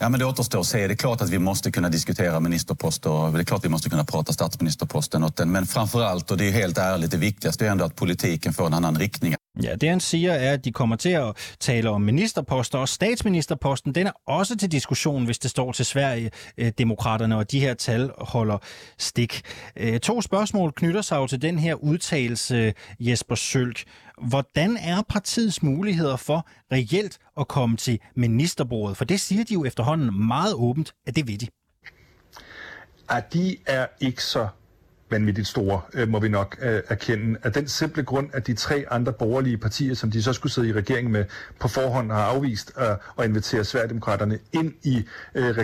Ja, 0.00 0.08
men 0.08 0.20
det 0.20 0.26
återstår 0.26 0.60
att 0.60 0.66
se. 0.66 0.86
Det 0.86 0.94
är 0.94 0.96
klart 0.96 1.20
att 1.20 1.30
vi 1.30 1.38
måste 1.38 1.70
kunna 1.70 1.88
diskutera 1.88 2.40
ministerposter. 2.40 3.32
Det 3.32 3.40
är 3.40 3.44
klart 3.44 3.58
att 3.58 3.64
vi 3.64 3.68
måste 3.68 3.90
kunna 3.90 4.04
prata 4.04 4.32
statsministerposten. 4.32 5.30
Men 5.46 5.66
framför 5.66 6.02
allt, 6.04 6.30
och 6.30 6.36
det 6.36 6.48
är 6.48 6.52
helt 6.52 6.78
ärligt, 6.78 7.10
det 7.10 7.16
viktigaste 7.16 7.66
är 7.66 7.70
ändå 7.70 7.84
att 7.84 7.96
politiken 7.96 8.52
får 8.52 8.66
en 8.66 8.74
annan 8.74 8.98
riktning. 8.98 9.34
Ja, 9.62 9.76
det 9.76 9.88
han 9.88 10.00
siger 10.00 10.34
er, 10.34 10.52
at 10.52 10.64
de 10.64 10.72
kommer 10.72 10.96
til 10.96 11.08
at 11.08 11.36
tale 11.60 11.90
om 11.90 12.00
ministerposter, 12.00 12.78
og 12.78 12.88
statsministerposten, 12.88 13.94
den 13.94 14.06
er 14.06 14.12
også 14.26 14.56
til 14.56 14.72
diskussion, 14.72 15.24
hvis 15.24 15.38
det 15.38 15.50
står 15.50 15.72
til 15.72 15.86
Sverige, 15.86 16.30
øh, 16.58 16.72
demokraterne, 16.78 17.36
og 17.36 17.50
de 17.50 17.60
her 17.60 17.74
tal 17.74 18.10
holder 18.18 18.58
stik. 18.98 19.42
Øh, 19.76 20.00
to 20.00 20.22
spørgsmål 20.22 20.72
knytter 20.72 21.02
sig 21.02 21.16
jo 21.16 21.26
til 21.26 21.42
den 21.42 21.58
her 21.58 21.74
udtalelse, 21.74 22.74
Jesper 23.00 23.34
Sølk. 23.34 23.84
Hvordan 24.22 24.76
er 24.76 25.02
partiets 25.08 25.62
muligheder 25.62 26.16
for 26.16 26.48
reelt 26.72 27.18
at 27.40 27.48
komme 27.48 27.76
til 27.76 27.98
ministerbordet? 28.14 28.96
For 28.96 29.04
det 29.04 29.20
siger 29.20 29.44
de 29.44 29.54
jo 29.54 29.64
efterhånden 29.64 30.26
meget 30.26 30.54
åbent, 30.54 30.94
at 31.06 31.16
det 31.16 31.26
vil 31.28 31.40
de. 31.40 31.46
At 33.10 33.32
de 33.32 33.56
er 33.66 33.86
ikke 34.00 34.22
så 34.22 34.48
vanvittigt 35.10 35.48
store, 35.48 35.80
øh, 35.94 36.08
må 36.08 36.20
vi 36.20 36.28
nok 36.28 36.56
øh, 36.62 36.82
erkende. 36.88 37.38
Af 37.42 37.52
den 37.52 37.68
simple 37.68 38.02
grund, 38.02 38.28
at 38.32 38.46
de 38.46 38.54
tre 38.54 38.84
andre 38.90 39.12
borgerlige 39.12 39.58
partier, 39.58 39.94
som 39.94 40.10
de 40.10 40.22
så 40.22 40.32
skulle 40.32 40.52
sidde 40.52 40.68
i 40.68 40.72
regeringen 40.72 41.12
med, 41.12 41.24
på 41.60 41.68
forhånd 41.68 42.12
har 42.12 42.22
afvist 42.22 42.72
øh, 42.80 42.86
at 43.18 43.24
invitere 43.24 43.64
Sverigedemokraterne 43.64 44.38
ind 44.52 44.72
i 44.82 45.04
øh. 45.34 45.54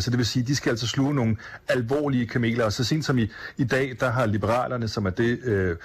Så 0.00 0.08
det 0.10 0.18
vil 0.18 0.26
sige, 0.26 0.42
at 0.42 0.48
de 0.48 0.56
skal 0.56 0.70
altså 0.70 0.86
sluge 0.86 1.14
nogle 1.14 1.36
alvorlige 1.68 2.26
kameler. 2.26 2.64
Og 2.64 2.72
så 2.72 2.84
sent 2.84 3.04
som 3.04 3.18
i, 3.18 3.30
i 3.56 3.64
dag, 3.64 3.96
der 4.00 4.10
har 4.10 4.26
Liberalerne, 4.26 4.88
som 4.88 5.06
er 5.06 5.10
det 5.10 5.38
øh, 5.44 5.76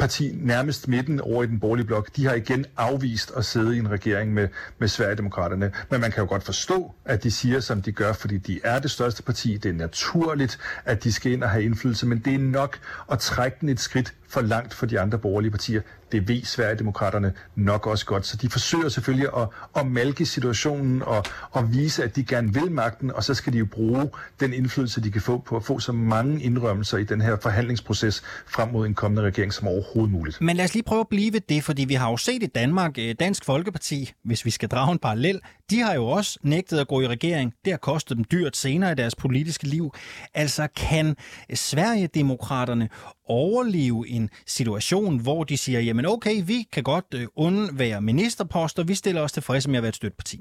parti 0.00 0.32
nærmest 0.34 0.88
midten 0.88 1.20
over 1.20 1.42
i 1.42 1.46
den 1.46 1.60
borgerlige 1.60 1.86
blok, 1.86 2.16
de 2.16 2.26
har 2.26 2.34
igen 2.34 2.66
afvist 2.76 3.32
at 3.36 3.44
sidde 3.44 3.76
i 3.76 3.78
en 3.78 3.90
regering 3.90 4.34
med, 4.34 4.48
med 4.78 4.88
Sverigedemokraterne. 4.88 5.72
Men 5.90 6.00
man 6.00 6.10
kan 6.10 6.22
jo 6.22 6.28
godt 6.28 6.42
forstå, 6.42 6.94
at 7.04 7.22
de 7.22 7.30
siger, 7.30 7.60
som 7.60 7.82
de 7.82 7.92
gør, 7.92 8.12
fordi 8.12 8.38
de 8.38 8.60
er 8.64 8.78
det 8.78 8.90
største 8.90 9.22
parti. 9.22 9.56
Det 9.56 9.68
er 9.68 9.72
naturligt, 9.72 10.58
at 10.84 11.04
de 11.04 11.12
skal 11.12 11.32
ind 11.32 11.42
og 11.42 11.50
have 11.50 11.64
indflydelse, 11.64 12.06
men 12.06 12.18
det 12.18 12.34
er 12.34 12.38
nok 12.38 12.78
at 13.12 13.18
trække 13.18 13.56
den 13.60 13.68
et 13.68 13.80
skridt 13.80 14.14
for 14.30 14.40
langt 14.40 14.74
for 14.74 14.86
de 14.86 15.00
andre 15.00 15.18
borgerlige 15.18 15.50
partier. 15.50 15.80
Det 16.12 16.28
ved 16.28 16.44
Sverigedemokraterne 16.44 17.32
nok 17.54 17.86
også 17.86 18.06
godt, 18.06 18.26
så 18.26 18.36
de 18.36 18.50
forsøger 18.50 18.88
selvfølgelig 18.88 19.28
at, 19.36 19.48
at 19.76 19.86
malke 19.86 20.26
situationen 20.26 21.02
og, 21.02 21.24
og 21.50 21.72
vise, 21.72 22.04
at 22.04 22.16
de 22.16 22.24
gerne 22.24 22.54
vil 22.54 22.72
magten, 22.72 23.12
og 23.12 23.24
så 23.24 23.34
skal 23.34 23.52
de 23.52 23.58
jo 23.58 23.66
bruge 23.66 24.10
den 24.40 24.52
indflydelse, 24.52 25.00
de 25.00 25.10
kan 25.10 25.22
få 25.22 25.38
på 25.38 25.56
at 25.56 25.64
få 25.64 25.78
så 25.78 25.92
mange 25.92 26.42
indrømmelser 26.42 26.98
i 26.98 27.04
den 27.04 27.20
her 27.20 27.36
forhandlingsproces 27.42 28.22
frem 28.46 28.68
mod 28.68 28.86
en 28.86 28.94
kommende 28.94 29.22
regering 29.22 29.52
som 29.52 29.68
overhovedet 29.68 30.12
muligt. 30.12 30.40
Men 30.40 30.56
lad 30.56 30.64
os 30.64 30.74
lige 30.74 30.82
prøve 30.82 31.00
at 31.00 31.08
blive 31.08 31.32
ved 31.32 31.40
det, 31.40 31.64
fordi 31.64 31.84
vi 31.84 31.94
har 31.94 32.10
jo 32.10 32.16
set 32.16 32.42
i 32.42 32.46
Danmark, 32.46 32.98
øh, 32.98 33.14
Dansk 33.20 33.44
Folkeparti, 33.44 34.12
hvis 34.24 34.44
vi 34.44 34.50
skal 34.50 34.68
drage 34.68 34.92
en 34.92 34.98
parallel, 34.98 35.40
de 35.70 35.80
har 35.80 35.94
jo 35.94 36.06
også 36.06 36.38
nægtet 36.42 36.78
at 36.78 36.88
gå 36.88 37.00
i 37.00 37.06
regering. 37.06 37.54
Det 37.64 37.72
har 37.72 37.78
kostet 37.78 38.16
dem 38.16 38.24
dyrt 38.24 38.56
senere 38.56 38.92
i 38.92 38.94
deres 38.94 39.14
politiske 39.14 39.66
liv. 39.66 39.94
Altså 40.34 40.68
kan 40.76 41.16
Sverigedemokraterne 41.54 42.88
overleve 43.28 44.08
en 44.08 44.19
situation, 44.46 45.18
hvor 45.18 45.44
de 45.44 45.56
siger, 45.56 45.80
jamen 45.80 46.06
okay, 46.06 46.42
vi 46.44 46.66
kan 46.72 46.82
godt 46.82 47.04
øh, 47.14 47.26
undvære 47.36 48.00
ministerposter, 48.00 48.82
vi 48.82 48.94
stiller 48.94 49.20
os 49.20 49.32
tilfredse 49.32 49.70
med 49.70 49.76
at 49.78 49.82
være 49.82 49.88
et 49.88 49.96
støtteparti. 49.96 50.40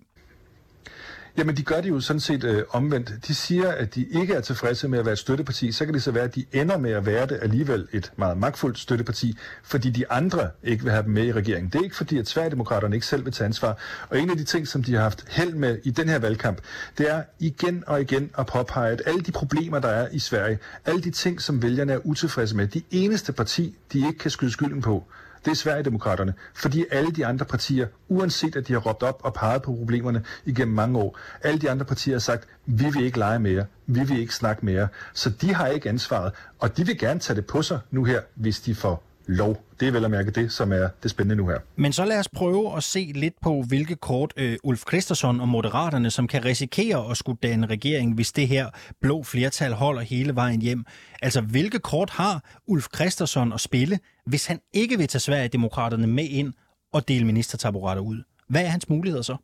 Jamen, 1.38 1.58
de 1.58 1.64
gør 1.64 1.82
det 1.82 1.90
jo 1.90 2.00
sådan 2.00 2.20
set 2.20 2.44
øh, 2.44 2.64
omvendt. 2.70 3.28
De 3.28 3.36
siger, 3.36 3.72
at 3.72 3.96
de 3.96 4.06
ikke 4.22 4.34
er 4.34 4.42
tilfredse 4.42 4.88
med 4.88 5.00
at 5.00 5.06
være 5.06 5.14
et 5.14 5.20
støtteparti. 5.20 5.72
Så 5.72 5.86
kan 5.86 5.94
det 5.94 6.04
så 6.04 6.12
være, 6.12 6.24
at 6.24 6.36
de 6.36 6.46
ender 6.52 6.78
med 6.78 6.92
at 6.92 7.06
være 7.06 7.26
det 7.26 7.40
alligevel 7.42 7.88
et 7.92 8.12
meget 8.16 8.38
magtfuldt 8.38 8.80
støtteparti, 8.80 9.38
fordi 9.64 9.90
de 9.90 10.12
andre 10.12 10.50
ikke 10.64 10.84
vil 10.84 10.92
have 10.92 11.04
dem 11.04 11.12
med 11.12 11.26
i 11.26 11.34
regeringen. 11.34 11.70
Det 11.72 11.80
er 11.80 11.84
ikke 11.84 11.96
fordi, 11.96 12.18
at 12.18 12.28
Sverigedemokraterne 12.28 12.96
ikke 12.96 13.08
selv 13.08 13.26
vil 13.26 13.34
tage 13.34 13.46
ansvar. 13.46 13.78
Og 14.10 14.20
en 14.20 14.30
af 14.30 14.38
de 14.38 14.44
ting, 14.44 14.68
som 14.68 14.84
de 14.84 14.94
har 14.94 15.02
haft 15.02 15.26
held 15.30 15.54
med 15.54 15.78
i 15.84 15.92
den 15.92 16.10
her 16.10 16.20
valgkamp, 16.20 16.62
det 16.98 17.12
er 17.12 17.24
igen 17.40 17.84
og 17.88 18.02
igen 18.02 18.32
at 18.38 18.46
påpege, 18.46 18.92
at 18.92 19.02
alle 19.06 19.22
de 19.22 19.32
problemer, 19.32 19.80
der 19.80 19.90
er 19.90 20.08
i 20.12 20.20
Sverige, 20.20 20.60
alle 20.86 21.02
de 21.02 21.12
ting, 21.12 21.42
som 21.42 21.62
vælgerne 21.62 21.94
er 21.94 22.00
utilfredse 22.04 22.56
med, 22.56 22.68
de 22.68 22.82
eneste 22.92 23.34
parti, 23.34 23.76
de 23.94 23.98
ikke 23.98 24.20
kan 24.20 24.32
skyde 24.32 24.52
skylden 24.52 24.82
på, 24.82 25.04
det 25.46 25.52
er 25.52 25.56
Sverigedemokraterne. 25.56 26.34
Fordi 26.54 26.86
alle 26.92 27.12
de 27.12 27.26
andre 27.26 27.46
partier, 27.46 27.88
uanset 28.08 28.56
at 28.56 28.68
de 28.68 28.74
har 28.74 28.80
råbt 28.80 29.04
op 29.04 29.22
og 29.24 29.34
peget 29.34 29.62
på 29.62 29.72
problemerne 29.76 30.24
igennem 30.46 30.76
mange 30.76 31.00
år, 31.00 31.18
alle 31.44 31.60
de 31.60 31.72
andre 31.72 31.86
partier 31.86 32.14
har 32.16 32.20
sagt, 32.20 32.48
vi 32.66 32.86
vil 32.94 33.04
ikke 33.04 33.18
lege 33.18 33.40
mere, 33.40 33.66
vi 33.86 34.04
vil 34.04 34.20
ikke 34.20 34.36
snakke 34.36 34.66
mere. 34.66 34.88
Så 35.14 35.30
de 35.30 35.54
har 35.54 35.68
ikke 35.68 35.90
ansvaret, 35.90 36.32
og 36.60 36.78
de 36.78 36.86
vil 36.86 36.98
gerne 36.98 37.20
tage 37.20 37.36
det 37.38 37.46
på 37.46 37.62
sig 37.62 37.80
nu 37.92 38.04
her, 38.04 38.22
hvis 38.36 38.60
de 38.60 38.76
får 38.76 39.09
lov. 39.30 39.64
Det 39.80 39.88
er 39.88 39.92
vel 39.92 40.06
at 40.06 40.12
mærke 40.12 40.32
det, 40.32 40.52
som 40.52 40.72
er 40.72 40.88
det 41.04 41.12
spændende 41.12 41.36
nu 41.36 41.48
her. 41.48 41.58
Men 41.76 41.94
så 41.94 42.06
lad 42.06 42.20
os 42.20 42.30
prøve 42.30 42.78
at 42.78 42.84
se 42.84 43.12
lidt 43.16 43.34
på, 43.42 43.64
hvilke 43.68 43.96
kort 43.96 44.34
øh, 44.38 44.58
Ulf 44.64 44.84
Christensen 44.88 45.42
og 45.42 45.48
Moderaterne, 45.48 46.12
som 46.12 46.28
kan 46.28 46.46
risikere 46.46 47.12
at 47.12 47.18
skulle 47.18 47.38
danne 47.44 47.68
regering, 47.68 48.14
hvis 48.16 48.32
det 48.32 48.48
her 48.48 48.70
blå 49.02 49.24
flertal 49.24 49.74
holder 49.74 50.02
hele 50.02 50.36
vejen 50.36 50.62
hjem. 50.62 50.86
Altså, 51.22 51.42
hvilke 51.42 51.80
kort 51.80 52.10
har 52.10 52.44
Ulf 52.68 52.88
Christensen 52.96 53.54
at 53.54 53.60
spille, 53.62 54.00
hvis 54.26 54.46
han 54.46 54.60
ikke 54.74 54.98
vil 54.98 55.08
tage 55.08 55.20
Sverigedemokraterne 55.20 56.08
med 56.08 56.26
ind 56.26 56.54
og 56.94 57.08
dele 57.08 57.26
ministertaburetter 57.26 58.04
ud? 58.04 58.24
Hvad 58.50 58.62
er 58.62 58.68
hans 58.68 58.90
muligheder 58.90 59.24
så? 59.24 59.38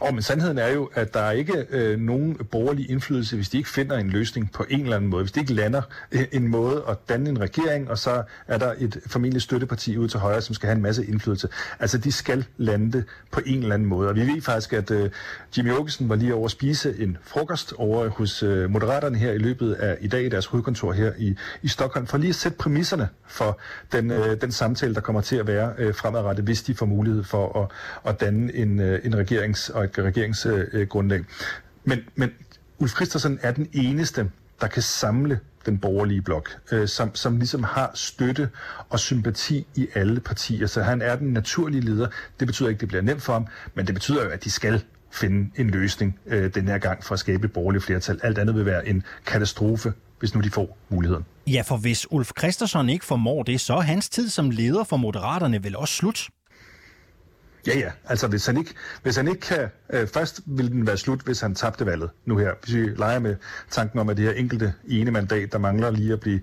Og 0.00 0.14
men 0.14 0.22
sandheden 0.22 0.58
er 0.58 0.68
jo, 0.68 0.90
at 0.94 1.14
der 1.14 1.20
er 1.20 1.30
ikke 1.30 1.66
øh, 1.70 2.00
nogen 2.00 2.34
borgerlig 2.34 2.90
indflydelse, 2.90 3.36
hvis 3.36 3.48
de 3.48 3.56
ikke 3.56 3.68
finder 3.68 3.96
en 3.96 4.10
løsning 4.10 4.52
på 4.52 4.64
en 4.70 4.80
eller 4.80 4.96
anden 4.96 5.10
måde. 5.10 5.22
Hvis 5.22 5.32
de 5.32 5.40
ikke 5.40 5.54
lander 5.54 5.82
øh, 6.12 6.24
en 6.32 6.48
måde 6.48 6.84
at 6.88 6.96
danne 7.08 7.30
en 7.30 7.40
regering, 7.40 7.90
og 7.90 7.98
så 7.98 8.22
er 8.48 8.58
der 8.58 8.74
et 8.78 9.00
familie 9.06 9.40
støtteparti 9.40 9.96
ude 9.96 10.08
til 10.08 10.20
højre, 10.20 10.40
som 10.40 10.54
skal 10.54 10.66
have 10.66 10.76
en 10.76 10.82
masse 10.82 11.06
indflydelse. 11.06 11.48
Altså, 11.80 11.98
de 11.98 12.12
skal 12.12 12.44
lande 12.56 12.92
det 12.92 13.04
på 13.30 13.40
en 13.46 13.58
eller 13.62 13.74
anden 13.74 13.88
måde. 13.88 14.08
Og 14.08 14.16
vi 14.16 14.20
ved 14.20 14.42
faktisk, 14.42 14.72
at 14.72 14.90
øh, 14.90 15.10
Jimmy 15.58 15.72
Åkesson 15.72 16.08
var 16.08 16.14
lige 16.14 16.34
over 16.34 16.44
at 16.44 16.50
spise 16.50 16.94
en 16.98 17.18
frokost 17.22 17.72
over 17.76 18.08
hos 18.08 18.42
øh, 18.42 18.70
Moderaterne 18.70 19.18
her 19.18 19.32
i 19.32 19.38
løbet 19.38 19.72
af 19.72 19.96
i 20.00 20.08
dag 20.08 20.24
i 20.24 20.28
deres 20.28 20.46
hovedkontor 20.46 20.92
her 20.92 21.12
i, 21.18 21.36
i 21.62 21.68
Stockholm, 21.68 22.06
for 22.06 22.18
lige 22.18 22.28
at 22.28 22.34
sætte 22.34 22.58
præmisserne 22.58 23.08
for 23.26 23.58
den, 23.92 24.10
øh, 24.10 24.40
den 24.40 24.52
samtale, 24.52 24.94
der 24.94 25.00
kommer 25.00 25.20
til 25.20 25.36
at 25.36 25.46
være 25.46 25.72
øh, 25.78 25.94
fremadrettet, 25.94 26.44
hvis 26.44 26.62
de 26.62 26.74
får 26.74 26.86
mulighed 26.86 27.24
for 27.24 27.62
at, 27.62 27.68
at 28.10 28.20
danne 28.20 28.54
en, 28.54 28.80
øh, 28.80 29.00
en 29.04 29.14
regerings- 29.14 29.70
og 29.74 29.87
Øh, 29.98 30.04
regeringsgrundlag. 30.04 31.24
Men, 31.84 31.98
men 32.14 32.30
Ulf 32.78 32.94
Christensen 32.94 33.38
er 33.42 33.52
den 33.52 33.68
eneste, 33.72 34.30
der 34.60 34.66
kan 34.66 34.82
samle 34.82 35.40
den 35.66 35.78
borgerlige 35.78 36.22
blok, 36.22 36.50
øh, 36.72 36.88
som, 36.88 37.14
som 37.14 37.36
ligesom 37.36 37.62
har 37.62 37.90
støtte 37.94 38.48
og 38.88 39.00
sympati 39.00 39.66
i 39.74 39.88
alle 39.94 40.20
partier. 40.20 40.66
Så 40.66 40.82
han 40.82 41.02
er 41.02 41.16
den 41.16 41.32
naturlige 41.32 41.80
leder. 41.80 42.08
Det 42.40 42.46
betyder 42.46 42.68
ikke, 42.68 42.76
at 42.76 42.80
det 42.80 42.88
bliver 42.88 43.02
nemt 43.02 43.22
for 43.22 43.32
ham, 43.32 43.46
men 43.74 43.86
det 43.86 43.94
betyder 43.94 44.24
jo, 44.24 44.30
at 44.30 44.44
de 44.44 44.50
skal 44.50 44.84
finde 45.10 45.50
en 45.56 45.70
løsning 45.70 46.18
øh, 46.26 46.54
den 46.54 46.68
her 46.68 46.78
gang 46.78 47.04
for 47.04 47.12
at 47.12 47.18
skabe 47.18 47.44
et 47.44 47.52
borgerligt 47.52 47.84
flertal. 47.84 48.20
Alt 48.22 48.38
andet 48.38 48.54
vil 48.54 48.66
være 48.66 48.88
en 48.88 49.02
katastrofe, 49.26 49.92
hvis 50.18 50.34
nu 50.34 50.40
de 50.40 50.50
får 50.50 50.78
muligheden. 50.88 51.24
Ja, 51.46 51.62
for 51.66 51.76
hvis 51.76 52.12
Ulf 52.12 52.30
Christensen 52.38 52.88
ikke 52.88 53.04
formår 53.04 53.42
det, 53.42 53.60
så 53.60 53.74
er 53.74 53.80
hans 53.80 54.08
tid 54.08 54.28
som 54.28 54.50
leder 54.50 54.84
for 54.84 54.96
Moderaterne 54.96 55.64
vel 55.64 55.76
også 55.76 55.94
slut. 55.94 56.28
Ja, 57.66 57.78
ja. 57.78 57.90
Altså, 58.04 58.26
hvis 58.28 58.46
han 58.46 58.56
ikke, 58.56 58.74
hvis 59.02 59.16
han 59.16 59.28
ikke 59.28 59.40
kan... 59.40 59.68
Øh, 59.92 60.08
først 60.08 60.40
vil 60.46 60.72
den 60.72 60.86
være 60.86 60.96
slut, 60.96 61.20
hvis 61.20 61.40
han 61.40 61.54
tabte 61.54 61.86
valget 61.86 62.10
nu 62.26 62.36
her. 62.36 62.52
Hvis 62.62 62.74
vi 62.74 62.80
leger 62.80 63.18
med 63.18 63.36
tanken 63.70 63.98
om, 63.98 64.08
at 64.08 64.16
det 64.16 64.24
her 64.24 64.32
enkelte 64.32 64.74
ene 64.88 65.10
mandat, 65.10 65.52
der 65.52 65.58
mangler 65.58 65.90
lige 65.90 66.12
at 66.12 66.20
blive 66.20 66.40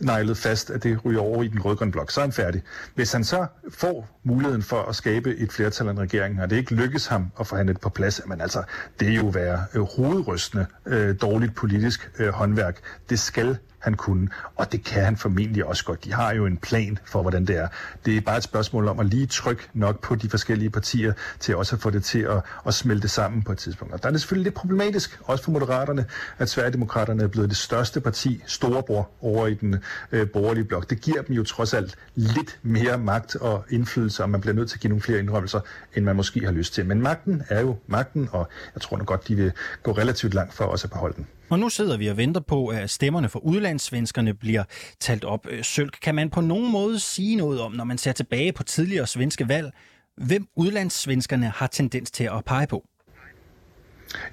nejlet 0.00 0.36
fast, 0.36 0.70
at 0.70 0.82
det 0.82 1.04
ryger 1.04 1.20
over 1.20 1.42
i 1.42 1.48
den 1.48 1.60
rødgrønne 1.60 1.92
blok, 1.92 2.10
så 2.10 2.20
er 2.20 2.24
han 2.24 2.32
færdig. 2.32 2.62
Hvis 2.94 3.12
han 3.12 3.24
så 3.24 3.46
får 3.70 4.20
muligheden 4.24 4.62
for 4.62 4.82
at 4.82 4.96
skabe 4.96 5.36
et 5.36 5.52
flertal 5.52 5.86
af 5.88 5.90
en 5.90 6.00
regering, 6.00 6.42
og 6.42 6.50
det 6.50 6.56
ikke 6.56 6.74
lykkes 6.74 7.06
ham 7.06 7.30
at 7.40 7.46
forhandle 7.46 7.72
det 7.72 7.80
på 7.80 7.88
plads, 7.88 8.20
men 8.26 8.40
altså, 8.40 8.62
det 9.00 9.08
er 9.08 9.14
jo 9.14 9.26
være 9.26 9.64
øh, 9.74 9.82
hovedrystende 9.82 10.66
øh, 10.86 11.16
dårligt 11.20 11.54
politisk 11.54 12.10
øh, 12.18 12.28
håndværk. 12.28 12.80
Det 13.10 13.18
skal 13.18 13.58
han 13.78 13.94
kunne. 13.94 14.28
Og 14.56 14.72
det 14.72 14.84
kan 14.84 15.04
han 15.04 15.16
formentlig 15.16 15.64
også 15.64 15.84
godt. 15.84 16.04
De 16.04 16.12
har 16.12 16.34
jo 16.34 16.46
en 16.46 16.56
plan 16.56 16.98
for, 17.04 17.22
hvordan 17.22 17.46
det 17.46 17.56
er. 17.56 17.68
Det 18.04 18.16
er 18.16 18.20
bare 18.20 18.36
et 18.36 18.42
spørgsmål 18.42 18.88
om 18.88 19.00
at 19.00 19.06
lige 19.06 19.26
trykke 19.26 19.62
nok 19.74 20.02
på 20.02 20.14
de 20.14 20.28
forskellige 20.28 20.70
partier 20.70 21.12
til 21.40 21.56
også 21.56 21.76
at 21.76 21.82
få 21.82 21.90
det 21.90 22.04
til 22.04 22.18
at, 22.18 22.42
at 22.66 22.74
smelte 22.74 23.08
sammen 23.08 23.42
på 23.42 23.52
et 23.52 23.58
tidspunkt. 23.58 23.94
Og 23.94 24.02
der 24.02 24.08
er 24.08 24.12
det 24.12 24.20
selvfølgelig 24.20 24.44
lidt 24.44 24.54
problematisk, 24.54 25.18
også 25.24 25.44
for 25.44 25.50
Moderaterne, 25.50 26.04
at 26.38 26.48
Sverigedemokraterne 26.48 27.22
er 27.22 27.28
blevet 27.28 27.48
det 27.48 27.56
største 27.56 28.00
parti, 28.00 28.42
storebror, 28.46 29.10
over 29.20 29.46
i 29.46 29.54
den 29.54 29.76
øh, 30.12 30.30
borgerlige 30.30 30.64
blok. 30.64 30.90
Det 30.90 31.00
giver 31.00 31.22
dem 31.22 31.36
jo 31.36 31.44
trods 31.44 31.74
alt 31.74 31.96
lidt 32.14 32.58
mere 32.62 32.98
magt 32.98 33.36
og 33.36 33.64
indflydelse, 33.70 34.22
og 34.22 34.30
man 34.30 34.40
bliver 34.40 34.54
nødt 34.54 34.68
til 34.68 34.76
at 34.76 34.80
give 34.80 34.88
nogle 34.88 35.02
flere 35.02 35.18
indrømmelser, 35.18 35.60
end 35.94 36.04
man 36.04 36.16
måske 36.16 36.44
har 36.44 36.52
lyst 36.52 36.74
til. 36.74 36.86
Men 36.86 37.02
magten 37.02 37.42
er 37.48 37.60
jo 37.60 37.76
magten, 37.86 38.28
og 38.32 38.48
jeg 38.74 38.82
tror 38.82 38.96
nok 38.96 39.06
godt, 39.06 39.28
de 39.28 39.34
vil 39.34 39.52
gå 39.82 39.92
relativt 39.92 40.34
langt 40.34 40.54
for 40.54 40.64
også 40.64 40.86
at 40.86 40.90
beholde 40.90 41.16
den. 41.16 41.26
Og 41.50 41.58
nu 41.58 41.68
sidder 41.68 41.96
vi 41.96 42.06
og 42.06 42.16
venter 42.16 42.40
på, 42.40 42.66
at 42.66 42.90
stemmerne 42.90 43.28
for 43.28 43.38
udlandssvenskerne 43.38 44.34
bliver 44.34 44.64
talt 45.00 45.24
op. 45.24 45.46
Øh, 45.50 45.64
Sølk, 45.64 45.98
kan 46.02 46.14
man 46.14 46.30
på 46.30 46.40
nogen 46.40 46.72
måde 46.72 46.98
sige 46.98 47.36
noget 47.36 47.60
om, 47.60 47.72
når 47.72 47.84
man 47.84 47.98
ser 47.98 48.12
tilbage 48.12 48.52
på 48.52 48.62
tidligere 48.62 49.06
svenske 49.06 49.48
valg, 49.48 49.72
hvem 50.16 50.48
udlandssvenskerne 50.56 51.46
har 51.46 51.66
tendens 51.66 52.10
til 52.10 52.24
at 52.24 52.44
pege 52.44 52.66
på? 52.66 52.84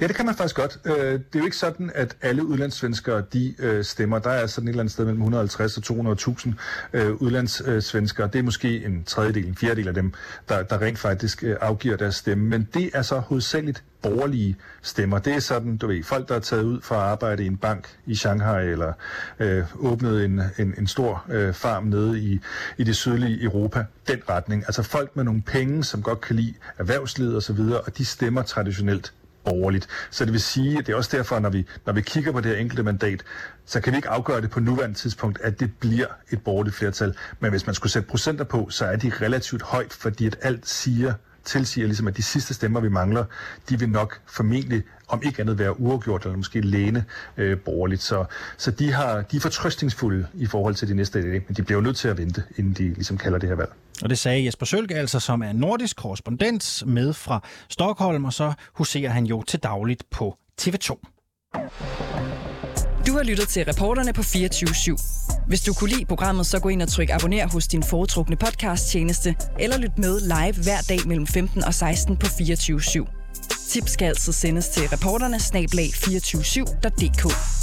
Ja, 0.01 0.07
det 0.07 0.15
kan 0.15 0.25
man 0.25 0.36
faktisk 0.36 0.55
godt. 0.55 0.79
Øh, 0.86 0.95
det 0.95 1.13
er 1.13 1.39
jo 1.39 1.45
ikke 1.45 1.57
sådan, 1.57 1.91
at 1.95 2.15
alle 2.21 2.45
udlandssvenskere 2.45 3.23
de 3.33 3.55
øh, 3.59 3.83
stemmer. 3.83 4.19
Der 4.19 4.29
er 4.29 4.47
sådan 4.47 4.67
et 4.67 4.69
eller 4.69 4.81
andet 4.81 4.91
sted 4.91 5.05
mellem 5.05 5.21
150 5.21 5.77
og 5.77 6.17
200.000 6.19 6.53
øh, 6.93 7.13
udlandssvenskere. 7.13 8.27
Det 8.27 8.39
er 8.39 8.43
måske 8.43 8.86
en 8.86 9.03
tredjedel, 9.03 9.45
en 9.45 9.55
fjerdedel 9.55 9.88
af 9.88 9.93
dem, 9.93 10.13
der, 10.49 10.63
der 10.63 10.81
rent 10.81 10.99
faktisk 10.99 11.43
afgiver 11.62 11.97
deres 11.97 12.15
stemme. 12.15 12.49
Men 12.49 12.67
det 12.73 12.91
er 12.93 13.01
så 13.01 13.19
hovedsageligt 13.19 13.83
borgerlige 14.01 14.55
stemmer. 14.81 15.19
Det 15.19 15.33
er 15.33 15.39
sådan, 15.39 15.77
du 15.77 15.88
ved, 15.88 16.03
folk, 16.03 16.29
der 16.29 16.36
er 16.36 16.39
taget 16.39 16.63
ud 16.63 16.81
for 16.81 16.95
at 16.95 17.01
arbejde 17.01 17.43
i 17.43 17.47
en 17.47 17.57
bank 17.57 17.97
i 18.05 18.15
Shanghai, 18.15 18.67
eller 18.67 18.93
øh, 19.39 19.63
åbnet 19.79 20.25
en, 20.25 20.41
en, 20.57 20.73
en 20.77 20.88
stor 20.88 21.25
øh, 21.29 21.53
farm 21.53 21.83
nede 21.83 22.19
i, 22.19 22.39
i 22.77 22.83
det 22.83 22.95
sydlige 22.95 23.43
Europa. 23.43 23.86
Den 24.07 24.21
retning. 24.29 24.63
Altså 24.67 24.83
folk 24.83 25.15
med 25.15 25.23
nogle 25.23 25.41
penge, 25.41 25.83
som 25.83 26.01
godt 26.01 26.21
kan 26.21 26.36
lide 26.36 26.53
erhvervslivet 26.77 27.38
osv., 27.38 27.59
og, 27.59 27.83
og 27.86 27.97
de 27.97 28.05
stemmer 28.05 28.41
traditionelt 28.41 29.13
borgerligt. 29.45 29.88
Så 30.12 30.25
det 30.25 30.34
vil 30.34 30.41
sige, 30.41 30.77
at 30.77 30.88
det 30.88 30.93
er 30.93 30.97
også 30.97 31.17
derfor, 31.17 31.39
når 31.39 31.49
vi, 31.49 31.65
når 31.86 31.93
vi 31.93 32.01
kigger 32.01 32.32
på 32.32 32.41
det 32.41 32.51
her 32.51 32.58
enkelte 32.58 32.84
mandat, 32.84 33.23
så 33.65 33.82
kan 33.82 33.93
vi 33.93 33.97
ikke 33.97 34.10
afgøre 34.10 34.41
det 34.41 34.49
på 34.49 34.60
nuværende 34.60 34.95
tidspunkt, 34.95 35.41
at 35.41 35.60
det 35.60 35.71
bliver 35.79 36.08
et 36.32 36.41
borgerligt 36.43 36.75
flertal. 36.75 37.15
Men 37.39 37.51
hvis 37.51 37.65
man 37.65 37.75
skulle 37.75 37.91
sætte 37.91 38.08
procenter 38.08 38.43
på, 38.43 38.67
så 38.69 38.86
er 38.86 38.95
de 38.95 39.12
relativt 39.21 39.62
højt, 39.62 39.93
fordi 39.93 40.27
at 40.27 40.38
alt 40.41 40.67
siger, 40.69 41.13
tilsiger 41.45 41.88
ligesom, 41.88 42.08
at 42.08 42.17
de 42.17 42.23
sidste 42.23 42.53
stemmer, 42.53 42.79
vi 42.79 42.89
mangler, 42.89 43.25
de 43.69 43.79
vil 43.79 43.89
nok 43.89 44.19
formentlig, 44.25 44.84
om 45.08 45.21
ikke 45.23 45.41
andet, 45.41 45.60
være 45.60 45.79
uafgjort 45.79 46.23
eller 46.23 46.38
måske 46.38 46.62
læne 46.62 47.06
øh, 47.38 47.60
borgerligt. 47.60 48.01
Så, 48.01 48.25
så 48.58 48.71
de, 48.71 48.91
har, 48.91 49.21
de 49.21 49.38
er 49.38 49.41
fortrøstningsfulde 49.41 50.27
i 50.34 50.45
forhold 50.45 50.75
til 50.75 50.88
de 50.88 50.93
næste 50.93 51.21
dage, 51.21 51.43
men 51.47 51.56
de 51.56 51.63
bliver 51.63 51.77
jo 51.77 51.84
nødt 51.84 51.97
til 51.97 52.08
at 52.08 52.17
vente, 52.17 52.43
inden 52.56 52.73
de 52.73 52.93
ligesom 52.93 53.17
kalder 53.17 53.38
det 53.38 53.49
her 53.49 53.56
valg. 53.56 53.71
Og 54.01 54.10
det 54.10 54.19
sagde 54.19 54.45
Jesper 54.45 54.65
Sølke 54.65 54.95
altså, 54.95 55.19
som 55.19 55.41
er 55.41 55.53
nordisk 55.53 55.97
korrespondent 55.97 56.84
med 56.86 57.13
fra 57.13 57.43
Stockholm, 57.69 58.25
og 58.25 58.34
så 58.34 58.53
huserer 58.73 59.10
han 59.10 59.25
jo 59.25 59.43
til 59.43 59.60
dagligt 59.60 60.03
på 60.12 60.38
TV2. 60.62 60.99
Du 63.08 63.13
har 63.13 63.23
lyttet 63.23 63.47
til 63.47 63.65
reporterne 63.65 64.13
på 64.13 64.23
24 64.23 64.69
/7. 64.69 65.45
Hvis 65.47 65.62
du 65.62 65.73
kunne 65.73 65.89
lide 65.89 66.06
programmet, 66.06 66.45
så 66.45 66.60
gå 66.60 66.69
ind 66.69 66.82
og 66.82 66.88
tryk 66.88 67.10
abonner 67.10 67.47
hos 67.47 67.67
din 67.67 67.84
foretrukne 67.84 68.36
podcast-tjeneste, 68.36 69.36
eller 69.60 69.77
lyt 69.77 69.97
med 69.97 70.19
live 70.19 70.63
hver 70.63 70.82
dag 70.89 71.08
mellem 71.08 71.27
15 71.27 71.63
og 71.63 71.73
16 71.73 72.17
på 72.17 72.25
24 72.38 72.79
/7. 72.79 73.06
Tips 73.69 73.91
skal 73.91 74.06
altid 74.06 74.34
sendes 74.34 74.69
til 74.69 74.89
reporterne 74.89 75.38
snablag247.dk. 75.38 77.62